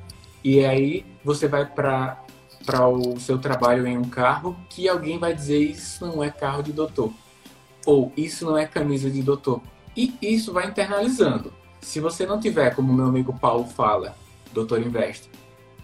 [0.44, 2.22] e aí você vai para
[2.66, 6.62] para o seu trabalho em um carro que alguém vai dizer isso não é carro
[6.62, 7.12] de doutor
[7.88, 9.62] ou isso não é camisa de doutor
[9.96, 11.54] e isso vai internalizando.
[11.82, 14.16] Se você não tiver, como meu amigo Paulo fala,
[14.54, 15.30] doutor investe,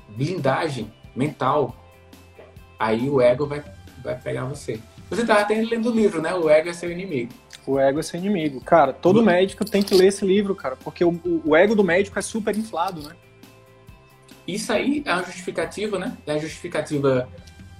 [0.09, 1.75] blindagem mental,
[2.79, 3.63] aí o ego vai,
[4.03, 4.79] vai pegar você.
[5.09, 6.33] Você estava até lendo o livro, né?
[6.33, 7.31] O ego é seu inimigo.
[7.65, 8.61] O ego é seu inimigo.
[8.61, 12.17] Cara, todo médico tem que ler esse livro, cara, porque o, o ego do médico
[12.19, 13.15] é super inflado, né?
[14.47, 16.17] Isso aí é uma justificativa, né?
[16.25, 17.27] É a justificativa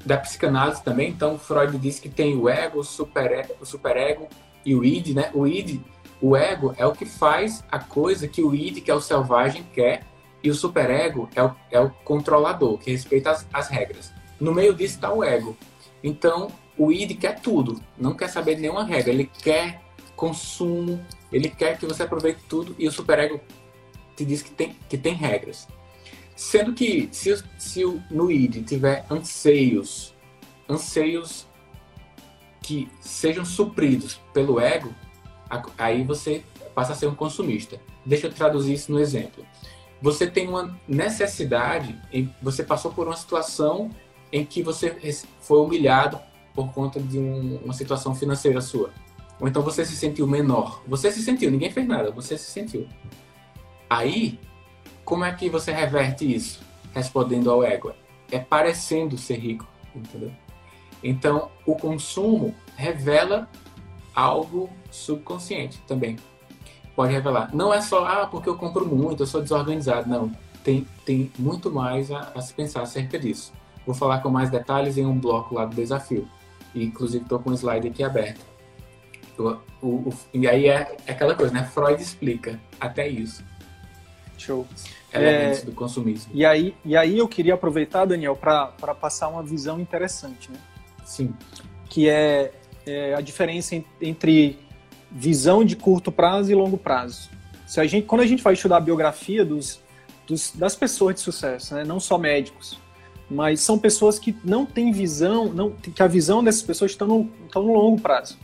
[0.06, 1.10] da psicanálise também.
[1.10, 4.28] Então, Freud diz que tem o ego, o superego, o superego
[4.66, 5.32] e o id, né?
[5.34, 5.80] O id,
[6.22, 9.66] o ego é o que faz a coisa que o id, que é o selvagem,
[9.74, 10.04] quer,
[10.44, 14.14] e o superego é o, é o controlador, que respeita as, as regras.
[14.40, 15.58] No meio disso está o ego.
[16.04, 19.82] Então, o ID quer tudo, não quer saber de nenhuma regra, ele quer
[20.16, 23.40] consumo, ele quer que você aproveite tudo e o superego
[24.16, 25.68] te diz que tem, que tem regras.
[26.36, 30.14] Sendo que se, se no ID tiver anseios,
[30.70, 31.48] anseios
[32.62, 34.94] que sejam supridos pelo ego,
[35.78, 36.44] aí você
[36.76, 37.80] passa a ser um consumista.
[38.06, 39.46] Deixa eu traduzir isso no exemplo.
[40.02, 42.00] Você tem uma necessidade,
[42.42, 43.90] você passou por uma situação
[44.32, 44.96] em que você
[45.40, 46.20] foi humilhado
[46.58, 48.90] por conta de um, uma situação financeira sua.
[49.40, 50.82] Ou então você se sentiu menor.
[50.88, 52.88] Você se sentiu, ninguém fez nada, você se sentiu.
[53.88, 54.40] Aí,
[55.06, 56.60] como é que você reverte isso?
[56.96, 57.94] Respondendo ao ego.
[58.32, 60.32] É parecendo ser rico, entendeu?
[61.04, 63.48] Então, o consumo revela
[64.16, 66.16] algo subconsciente também.
[66.96, 67.54] Pode revelar.
[67.54, 70.10] Não é só, ah, porque eu compro muito, eu sou desorganizado.
[70.10, 70.32] Não.
[70.64, 73.54] Tem, tem muito mais a, a se pensar acerca disso.
[73.86, 76.28] Vou falar com mais detalhes em um bloco lá do desafio.
[76.84, 78.46] Inclusive, estou com o slide aqui aberto.
[79.38, 81.64] O, o, o, e aí é, é aquela coisa, né?
[81.64, 83.44] Freud explica até isso.
[84.38, 84.68] Show.
[85.14, 86.32] Elementos é, do consumismo.
[86.34, 88.68] E aí, e aí eu queria aproveitar, Daniel, para
[89.00, 90.60] passar uma visão interessante, né?
[91.06, 91.34] Sim.
[91.90, 92.52] Que é,
[92.86, 94.60] é a diferença entre
[95.10, 97.30] visão de curto prazo e longo prazo.
[97.66, 99.82] Se a gente, quando a gente vai estudar a biografia dos,
[100.26, 101.84] dos, das pessoas de sucesso, né?
[101.84, 102.78] não só médicos,
[103.30, 107.30] mas são pessoas que não têm visão, não, que a visão dessas pessoas está no,
[107.46, 108.38] está no longo prazo,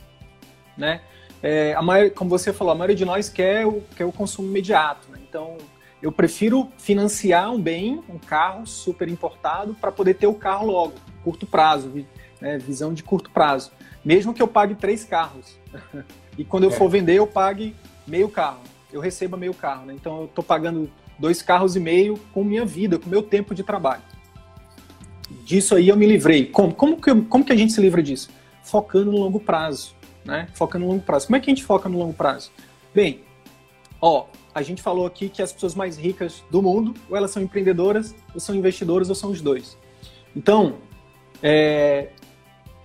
[0.76, 1.00] né?
[1.42, 4.48] É, a maioria, como você falou, a maioria de nós quer o, quer o consumo
[4.48, 5.18] imediato, né?
[5.26, 5.56] Então,
[6.02, 10.94] eu prefiro financiar um bem, um carro super importado, para poder ter o carro logo,
[11.22, 11.92] curto prazo,
[12.40, 12.58] né?
[12.58, 13.72] visão de curto prazo.
[14.04, 15.58] Mesmo que eu pague três carros.
[16.36, 16.72] e quando eu é.
[16.72, 17.74] for vender, eu pague
[18.06, 18.60] meio carro.
[18.92, 19.94] Eu receba meio carro, né?
[19.94, 23.62] Então, eu estou pagando dois carros e meio com minha vida, com meu tempo de
[23.62, 24.02] trabalho
[25.44, 26.46] disso aí eu me livrei.
[26.46, 26.74] Como?
[26.74, 28.30] Como que, como que a gente se livra disso?
[28.62, 30.48] Focando no longo prazo, né?
[30.54, 31.26] Focando no longo prazo.
[31.26, 32.50] Como é que a gente foca no longo prazo?
[32.94, 33.20] Bem,
[34.00, 37.42] ó, a gente falou aqui que as pessoas mais ricas do mundo, ou elas são
[37.42, 39.76] empreendedoras, ou são investidoras, ou são os dois.
[40.34, 40.76] Então,
[41.42, 42.08] é,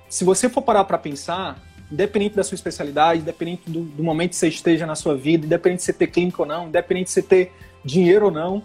[0.10, 4.36] se você for parar para pensar, independente da sua especialidade, independente do, do, momento que
[4.36, 7.22] você esteja na sua vida, independente de você ter clínica ou não, independente de você
[7.22, 7.54] ter
[7.86, 8.64] dinheiro ou não,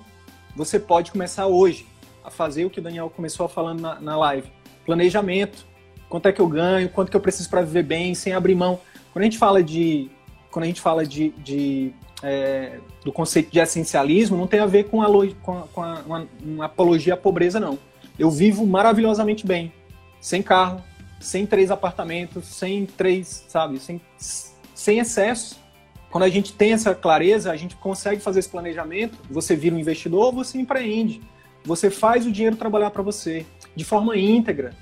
[0.56, 1.86] você pode começar hoje
[2.24, 4.48] a fazer o que o Daniel começou falando na, na live.
[4.86, 5.66] Planejamento.
[6.08, 8.80] Quanto é que eu ganho, quanto que eu preciso para viver bem, sem abrir mão.
[9.12, 10.10] Quando a gente fala de,
[10.50, 14.84] quando a gente fala de, de é, do conceito de essencialismo, não tem a ver
[14.84, 15.08] com, a,
[15.42, 17.78] com, a, com a, uma, uma apologia à pobreza, não.
[18.18, 19.72] Eu vivo maravilhosamente bem,
[20.20, 20.82] sem carro,
[21.20, 24.00] sem três apartamentos, sem três, sabe, sem,
[24.74, 25.62] sem excesso.
[26.10, 29.18] Quando a gente tem essa clareza, a gente consegue fazer esse planejamento.
[29.30, 31.20] Você vira um investidor, você empreende.
[31.64, 34.74] Você faz o dinheiro trabalhar para você de forma íntegra.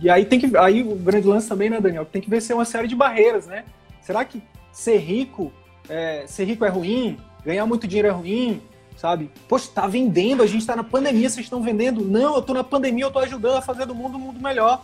[0.00, 2.06] E aí tem que aí o grande lance também, né, Daniel?
[2.06, 3.64] Tem que vencer uma série de barreiras, né?
[4.00, 5.52] Será que ser rico,
[5.88, 7.18] é, ser rico é ruim?
[7.44, 8.62] Ganhar muito dinheiro é ruim?
[8.96, 9.30] Sabe?
[9.48, 12.04] Poxa, tá vendendo, a gente tá na pandemia, vocês estão vendendo?
[12.04, 14.82] Não, eu tô na pandemia, eu tô ajudando a fazer do mundo um mundo melhor.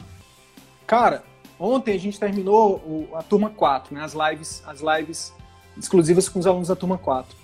[0.86, 1.22] Cara,
[1.61, 4.03] ontem a gente terminou o, a turma 4, né?
[4.03, 5.34] As lives, as lives
[5.76, 7.36] exclusivas com os alunos da turma 4.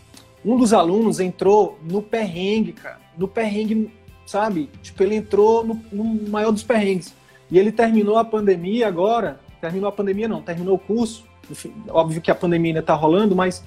[0.45, 3.01] Um dos alunos entrou no perrengue, cara.
[3.17, 3.91] No perrengue,
[4.27, 4.69] sabe?
[4.83, 7.15] Tipo, ele entrou no, no maior dos perrengues.
[7.51, 9.41] E ele terminou a pandemia agora.
[9.61, 11.25] Terminou a pandemia, não, terminou o curso.
[11.51, 13.63] Enfim, óbvio que a pandemia ainda tá rolando, mas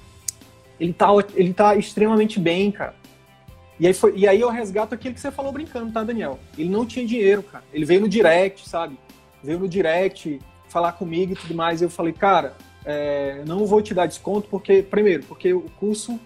[0.78, 2.94] ele tá, ele tá extremamente bem, cara.
[3.78, 6.38] E aí, foi, e aí eu resgato aquilo que você falou brincando, tá, Daniel?
[6.56, 7.64] Ele não tinha dinheiro, cara.
[7.72, 8.98] Ele veio no direct, sabe?
[9.42, 11.80] Veio no direct falar comigo e tudo mais.
[11.80, 12.54] E eu falei, cara,
[12.84, 16.18] é, não vou te dar desconto, porque, primeiro, porque o curso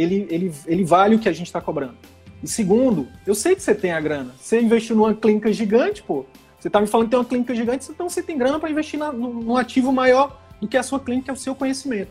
[0.00, 1.96] ele, ele, ele vale o que a gente está cobrando.
[2.42, 4.34] E segundo, eu sei que você tem a grana.
[4.38, 6.24] Você investiu numa clínica gigante, pô.
[6.58, 8.98] Você tá me falando que tem uma clínica gigante, então você tem grana para investir
[8.98, 12.10] na, num ativo maior do que a sua clínica, é o seu conhecimento.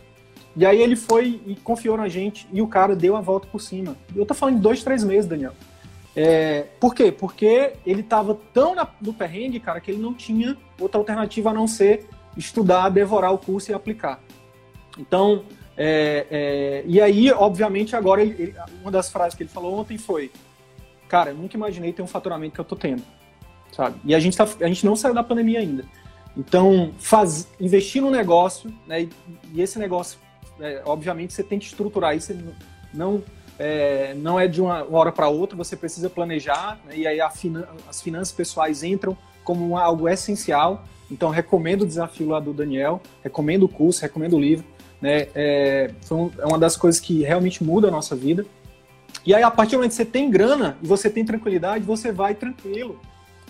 [0.56, 3.62] E aí ele foi e confiou na gente e o cara deu a volta por
[3.62, 3.96] cima.
[4.16, 5.54] Eu tô falando de dois, três meses, Daniel.
[6.16, 7.12] É, por quê?
[7.12, 11.54] Porque ele tava tão na, no perrengue, cara, que ele não tinha outra alternativa a
[11.54, 14.20] não ser estudar, devorar o curso e aplicar.
[14.98, 15.44] Então,
[15.78, 19.96] é, é, e aí, obviamente, agora, ele, ele, uma das frases que ele falou ontem
[19.96, 20.32] foi:
[21.08, 23.04] Cara, eu nunca imaginei ter um faturamento que eu tô tendo,
[23.72, 23.96] sabe?
[24.04, 25.86] E a gente, tá, a gente não saiu da pandemia ainda.
[26.36, 29.04] Então, faz, investir no negócio, né?
[29.04, 29.10] E,
[29.54, 30.18] e esse negócio,
[30.60, 32.36] é, obviamente, você tem que estruturar isso.
[32.92, 33.24] Não,
[33.60, 37.68] é, não é de uma hora para outra, você precisa planejar, né, e aí finan
[37.88, 40.84] as finanças pessoais entram como algo essencial.
[41.10, 44.66] Então, recomendo o desafio lá do Daniel, recomendo o curso, recomendo o livro
[45.02, 45.28] né?
[45.36, 45.92] É,
[46.40, 48.46] é uma das coisas que realmente muda a nossa vida.
[49.26, 52.12] E aí, a partir do momento que você tem grana e você tem tranquilidade, você
[52.12, 53.00] vai tranquilo.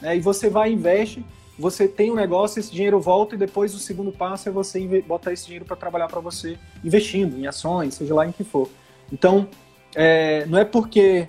[0.01, 0.17] Né?
[0.17, 1.23] E você vai investe,
[1.57, 5.33] você tem um negócio, esse dinheiro volta e depois o segundo passo é você botar
[5.33, 8.69] esse dinheiro para trabalhar para você, investindo em ações, seja lá em que for.
[9.11, 9.47] Então,
[9.95, 11.27] é, não é porque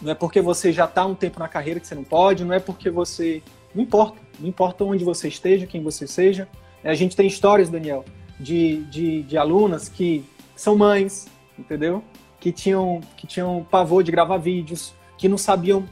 [0.00, 2.54] não é porque você já está um tempo na carreira que você não pode, não
[2.54, 3.42] é porque você
[3.74, 6.48] não importa, não importa onde você esteja, quem você seja.
[6.84, 8.04] A gente tem histórias, Daniel,
[8.38, 10.24] de, de, de alunas que
[10.54, 11.26] são mães,
[11.58, 12.02] entendeu?
[12.40, 15.84] Que tinham, que tinham pavor de gravar vídeos, que não sabiam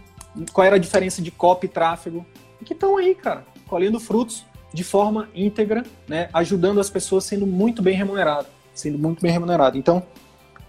[0.53, 2.25] qual era a diferença de copy e tráfego,
[2.61, 7.47] e que estão aí, cara, colhendo frutos de forma íntegra, né, ajudando as pessoas sendo
[7.47, 9.79] muito bem remunerado, sendo muito bem remunerado.
[9.79, 10.03] Então,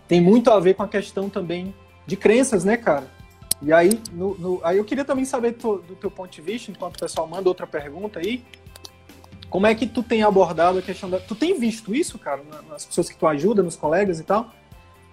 [0.07, 1.73] tem muito a ver com a questão também
[2.05, 3.11] de crenças, né, cara?
[3.61, 6.71] E aí, no, no, aí eu queria também saber do, do teu ponto de vista,
[6.71, 8.43] enquanto o pessoal manda outra pergunta aí,
[9.49, 11.19] como é que tu tem abordado a questão da.
[11.19, 14.51] Tu tem visto isso, cara, nas pessoas que tu ajuda, nos colegas e tal?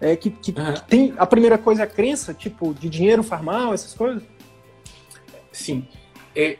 [0.01, 0.75] É, que, que, uhum.
[0.75, 1.15] que tem.
[1.17, 4.23] A primeira coisa é a crença, tipo, de dinheiro faz mal, essas coisas?
[5.53, 5.87] Sim.
[6.35, 6.59] É,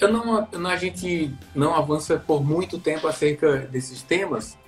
[0.00, 4.58] eu não, a gente não avança por muito tempo acerca desses temas,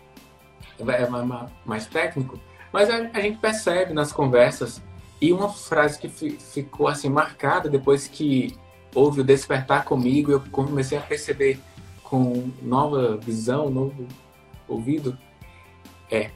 [0.78, 2.38] é mais, mais técnico,
[2.72, 4.82] mas a, a, gente percebe nas conversas
[5.20, 8.56] e uma frase que ficou assim marcada depois que
[8.94, 11.60] houve o despertar comigo, eu comecei a perceber
[12.10, 14.08] com nova visão, novo
[14.66, 15.16] ouvido,
[16.10, 16.32] é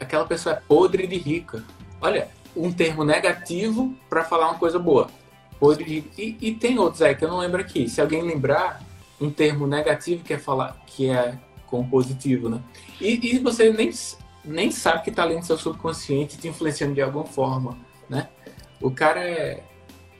[0.00, 1.62] aquela pessoa é podre de rica.
[2.00, 5.10] Olha, um termo negativo para falar uma coisa boa.
[5.58, 6.08] Podre de rica.
[6.18, 7.86] E, e, tem outros aí que eu não lembro aqui.
[7.86, 8.82] Se alguém lembrar,
[9.20, 12.62] um termo negativo que é falar que é com positivo, né?
[12.98, 13.90] E, e você nem,
[14.42, 17.76] nem sabe que está ali no seu subconsciente te influenciando de alguma forma,
[18.08, 18.30] né?
[18.80, 19.62] O cara é...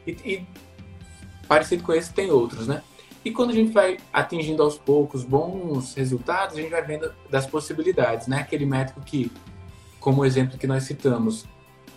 [0.07, 0.47] E, e
[1.49, 2.83] parecido com esse tem outros, né?
[3.25, 7.47] E quando a gente vai atingindo aos poucos bons resultados, a gente vai vendo das
[7.47, 8.39] possibilidades, né?
[8.39, 9.31] Aquele médico que,
[9.99, 11.45] como o exemplo que nós citamos,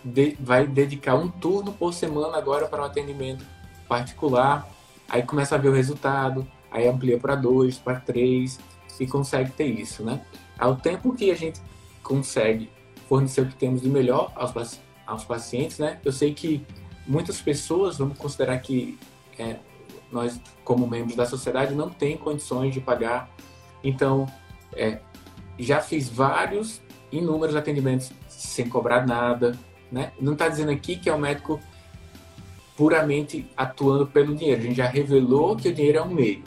[0.04, 3.44] de, vai dedicar um turno por semana agora para um atendimento
[3.88, 4.68] particular,
[5.08, 8.60] aí começa a ver o resultado, aí amplia para dois, para três
[9.00, 10.20] e consegue ter isso, né?
[10.58, 11.60] Ao tempo que a gente
[12.02, 12.70] consegue
[13.08, 16.00] fornecer o que temos de melhor aos, aos pacientes, né?
[16.04, 16.64] Eu sei que
[17.06, 18.98] muitas pessoas, vamos considerar que
[19.38, 19.56] é,
[20.14, 23.28] nós, como membros da sociedade, não tem condições de pagar.
[23.82, 24.26] Então,
[24.74, 25.00] é,
[25.58, 26.80] já fiz vários,
[27.12, 29.58] inúmeros atendimentos sem cobrar nada.
[29.90, 30.12] Né?
[30.20, 31.60] Não está dizendo aqui que é um médico
[32.76, 34.60] puramente atuando pelo dinheiro.
[34.60, 36.42] A gente já revelou que o dinheiro é um meio.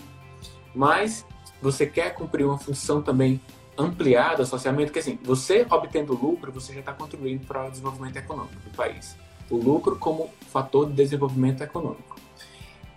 [0.74, 1.26] Mas
[1.62, 3.40] você quer cumprir uma função também
[3.78, 8.60] ampliada socialmente, que assim, você obtendo lucro, você já está contribuindo para o desenvolvimento econômico
[8.64, 9.16] do país.
[9.50, 12.18] O lucro como fator de desenvolvimento econômico.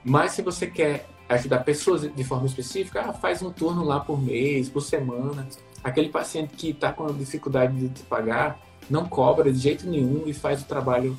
[0.04, 4.20] Mas se você quer ajudar pessoas de forma específica, ah, faz um turno lá por
[4.20, 5.46] mês, por semana.
[5.82, 10.62] Aquele paciente que está com dificuldade de pagar, não cobra de jeito nenhum e faz
[10.62, 11.16] o trabalho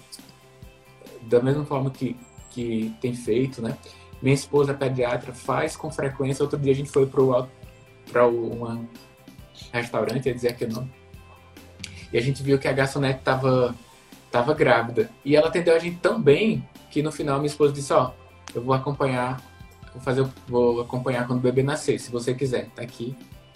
[1.24, 2.18] da mesma forma que,
[2.50, 3.78] que tem feito, né?
[4.22, 6.44] Minha esposa pediatra faz com frequência.
[6.44, 8.88] Outro dia a gente foi para um
[9.72, 10.88] restaurante, ia dizer que não.
[12.12, 13.74] E a gente viu que a garçonete estava
[14.30, 15.10] tava grávida.
[15.26, 18.12] E ela atendeu a gente tão bem que no final minha esposa disse, ó,
[18.54, 19.42] eu vou acompanhar,
[19.94, 23.16] vou fazer, vou acompanhar quando o bebê nascer, se você quiser, tá aqui.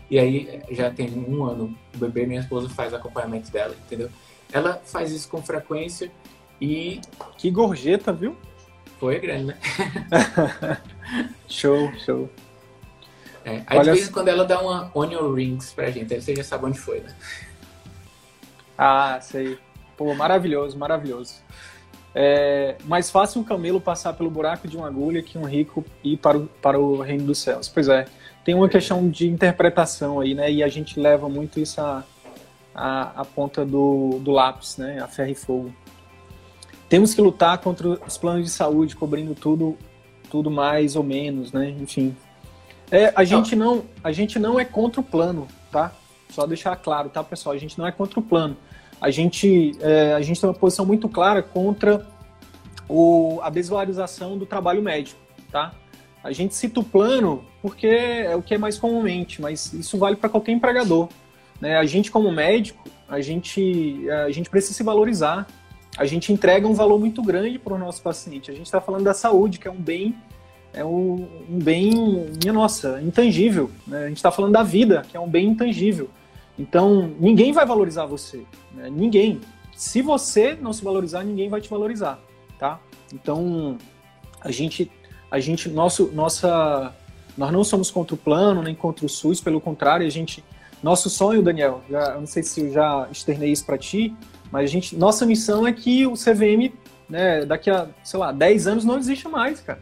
[0.10, 4.10] E aí já tem um ano o bebê, minha esposa faz acompanhamento dela, entendeu?
[4.52, 6.12] Ela faz isso com frequência
[6.62, 7.02] e
[7.38, 8.36] que gorjeta, viu?
[9.00, 9.58] Foi grande, né?
[11.48, 12.30] show, show.
[13.44, 13.84] É, aí Olha...
[13.84, 16.66] de vez em quando ela dá uma onion rings pra gente, aí você já sabe
[16.66, 17.16] onde foi, né?
[18.78, 19.58] Ah, sei.
[19.98, 21.36] Pô, maravilhoso, maravilhoso.
[22.18, 26.16] É mais fácil um camelo passar pelo buraco de uma agulha que um rico ir
[26.16, 27.68] para o, para o reino dos céus.
[27.68, 28.06] Pois é,
[28.46, 30.50] tem uma questão de interpretação aí, né?
[30.50, 32.06] E a gente leva muito isso à,
[32.74, 35.02] à, à ponta do, do lápis, né?
[35.02, 35.76] A ferro e fogo.
[36.88, 39.78] Temos que lutar contra os planos de saúde, cobrindo tudo,
[40.32, 41.76] tudo mais ou menos, né?
[41.82, 42.16] Enfim.
[42.90, 45.92] É, a, gente não, a gente não é contra o plano, tá?
[46.30, 47.54] Só deixar claro, tá, pessoal?
[47.54, 48.56] A gente não é contra o plano
[49.00, 52.06] a gente, é, a gente tem uma posição muito clara contra
[52.88, 55.20] o, a desvalorização do trabalho médico,
[55.52, 55.74] tá?
[56.24, 60.16] A gente cita o plano porque é o que é mais comumente, mas isso vale
[60.16, 61.08] para qualquer empregador.
[61.62, 61.78] Né?
[61.78, 65.46] A gente, como médico, a gente, a gente precisa se valorizar.
[65.98, 68.50] A gente entrega um valor muito grande para o nosso paciente.
[68.50, 70.16] A gente está falando da saúde, que é um bem,
[70.74, 71.94] é um, um bem,
[72.42, 73.70] minha nossa, intangível.
[73.86, 74.06] Né?
[74.06, 76.10] A gente está falando da vida, que é um bem intangível.
[76.58, 78.46] Então, ninguém vai valorizar você.
[78.74, 78.90] Né?
[78.90, 79.42] Ninguém.
[79.76, 82.20] Se você não se valorizar, ninguém vai te valorizar,
[82.58, 82.80] tá?
[83.14, 83.78] Então,
[84.40, 84.90] a gente,
[85.30, 86.94] a gente, nosso, nossa,
[87.38, 90.44] nós não somos contra o plano nem contra o SUS, pelo contrário, a gente,
[90.82, 94.16] nosso sonho, Daniel, já, eu não sei se eu já externei isso para ti,
[94.50, 96.74] mas a gente, nossa missão é que o CVM,
[97.10, 99.82] né, daqui a, sei lá, 10 anos não exista mais, cara,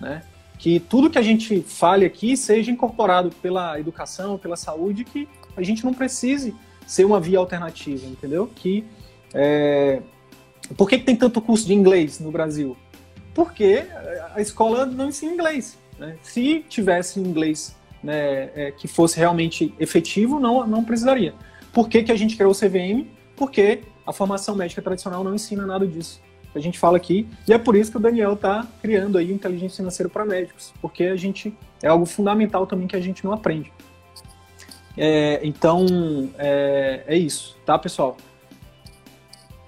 [0.00, 0.22] né?
[0.58, 5.28] Que tudo que a gente fale aqui seja incorporado pela educação, pela saúde, que
[5.58, 6.54] a gente não precise
[6.86, 8.48] ser uma via alternativa, entendeu?
[8.54, 8.84] Que
[9.34, 10.00] é...
[10.76, 12.76] Por que, que tem tanto curso de inglês no Brasil?
[13.34, 13.84] Porque
[14.34, 15.78] a escola não ensina inglês.
[15.98, 16.16] Né?
[16.22, 21.34] Se tivesse inglês né, é, que fosse realmente efetivo, não, não precisaria.
[21.72, 23.06] Por que, que a gente criou o CVM?
[23.36, 26.20] Porque a formação médica tradicional não ensina nada disso.
[26.54, 29.76] A gente fala aqui, e é por isso que o Daniel está criando aí inteligência
[29.76, 33.72] financeira para médicos, porque a gente é algo fundamental também que a gente não aprende.
[35.00, 35.86] É, então,
[36.36, 38.16] é, é, isso, tá, pessoal?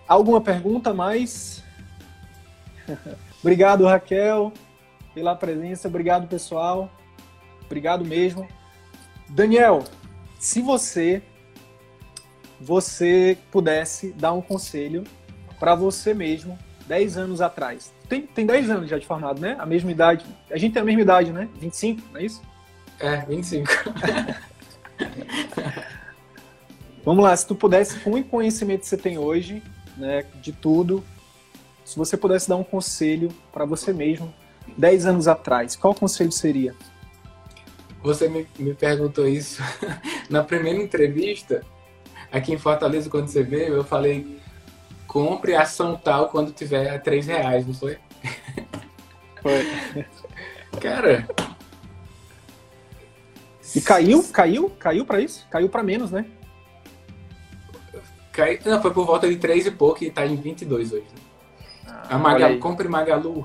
[0.09, 1.63] Alguma pergunta mais?
[3.41, 4.53] obrigado, Raquel,
[5.15, 5.87] pela presença.
[5.87, 6.91] Obrigado, pessoal.
[7.65, 8.49] Obrigado mesmo.
[9.29, 9.85] Daniel,
[10.41, 11.23] se você
[12.61, 15.05] você pudesse dar um conselho
[15.61, 19.57] para você mesmo 10 anos atrás, tem, tem 10 anos já de formado, né?
[19.61, 20.27] A mesma idade.
[20.51, 21.49] A gente tem a mesma idade, né?
[21.55, 22.43] 25, não é isso?
[22.99, 23.71] É, 25.
[27.05, 29.63] Vamos lá, se tu pudesse, com o conhecimento que você tem hoje,
[29.97, 31.05] né, de tudo,
[31.85, 34.33] se você pudesse dar um conselho para você mesmo,
[34.77, 36.75] 10 anos atrás, qual conselho seria?
[38.03, 39.63] Você me, me perguntou isso
[40.29, 41.65] na primeira entrevista,
[42.31, 44.39] aqui em Fortaleza, quando você veio, eu falei,
[45.07, 47.99] compre ação tal quando tiver a 3 reais, não foi?
[49.43, 50.07] Foi.
[50.81, 51.27] Cara...
[53.75, 54.23] E caiu?
[54.33, 54.71] Caiu?
[54.79, 55.47] Caiu para isso?
[55.51, 56.27] Caiu para menos, né?
[58.33, 58.59] Cai...
[58.65, 61.05] Não, foi por volta de 3 e pouco e tá em 22 hoje.
[61.87, 63.45] Ah, a Magalu, compre Magalu.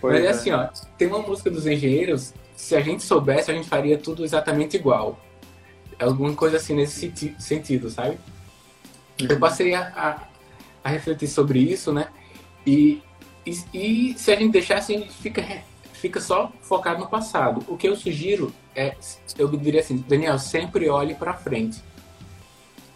[0.00, 3.54] Pois Mas é assim, ó, tem uma música dos engenheiros, se a gente soubesse, a
[3.54, 5.20] gente faria tudo exatamente igual.
[5.98, 8.18] Alguma coisa assim nesse sentido, sabe?
[9.20, 9.28] Uhum.
[9.28, 10.22] Eu passei a, a,
[10.82, 12.08] a, refletir sobre isso, né?
[12.66, 13.02] E,
[13.44, 15.42] e, e, se a gente deixasse, a gente fica,
[16.00, 17.62] fica só focado no passado.
[17.68, 18.96] O que eu sugiro é,
[19.38, 21.82] eu diria assim, Daniel, sempre olhe para frente.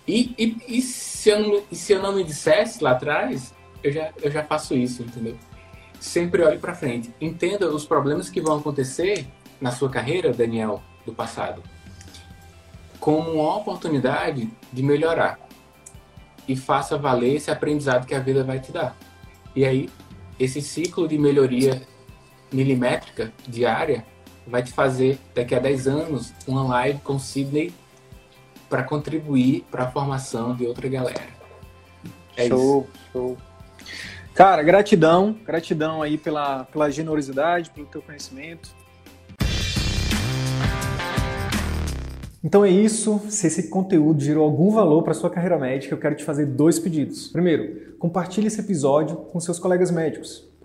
[0.08, 3.92] E, e, e, se eu não, e se eu não me dissesse lá atrás, eu
[3.92, 5.36] já, eu já faço isso, entendeu?
[6.00, 7.14] Sempre olhe para frente.
[7.20, 9.26] Entenda os problemas que vão acontecer
[9.60, 11.62] na sua carreira, Daniel, do passado,
[12.98, 15.38] como uma oportunidade de melhorar.
[16.48, 18.96] E faça valer esse aprendizado que a vida vai te dar.
[19.56, 19.88] E aí,
[20.38, 21.86] esse ciclo de melhoria
[22.54, 24.04] milimétrica diária
[24.46, 27.72] vai te fazer, daqui a 10 anos, uma live com Sidney
[28.68, 31.34] para contribuir para a formação de outra galera.
[32.36, 33.10] É show, isso.
[33.12, 33.36] show.
[34.34, 38.74] Cara, gratidão, gratidão aí pela, pela generosidade, pelo teu conhecimento.
[42.42, 43.22] Então é isso.
[43.30, 46.78] Se esse conteúdo gerou algum valor para sua carreira médica, eu quero te fazer dois
[46.78, 47.28] pedidos.
[47.28, 50.53] Primeiro, compartilhe esse episódio com seus colegas médicos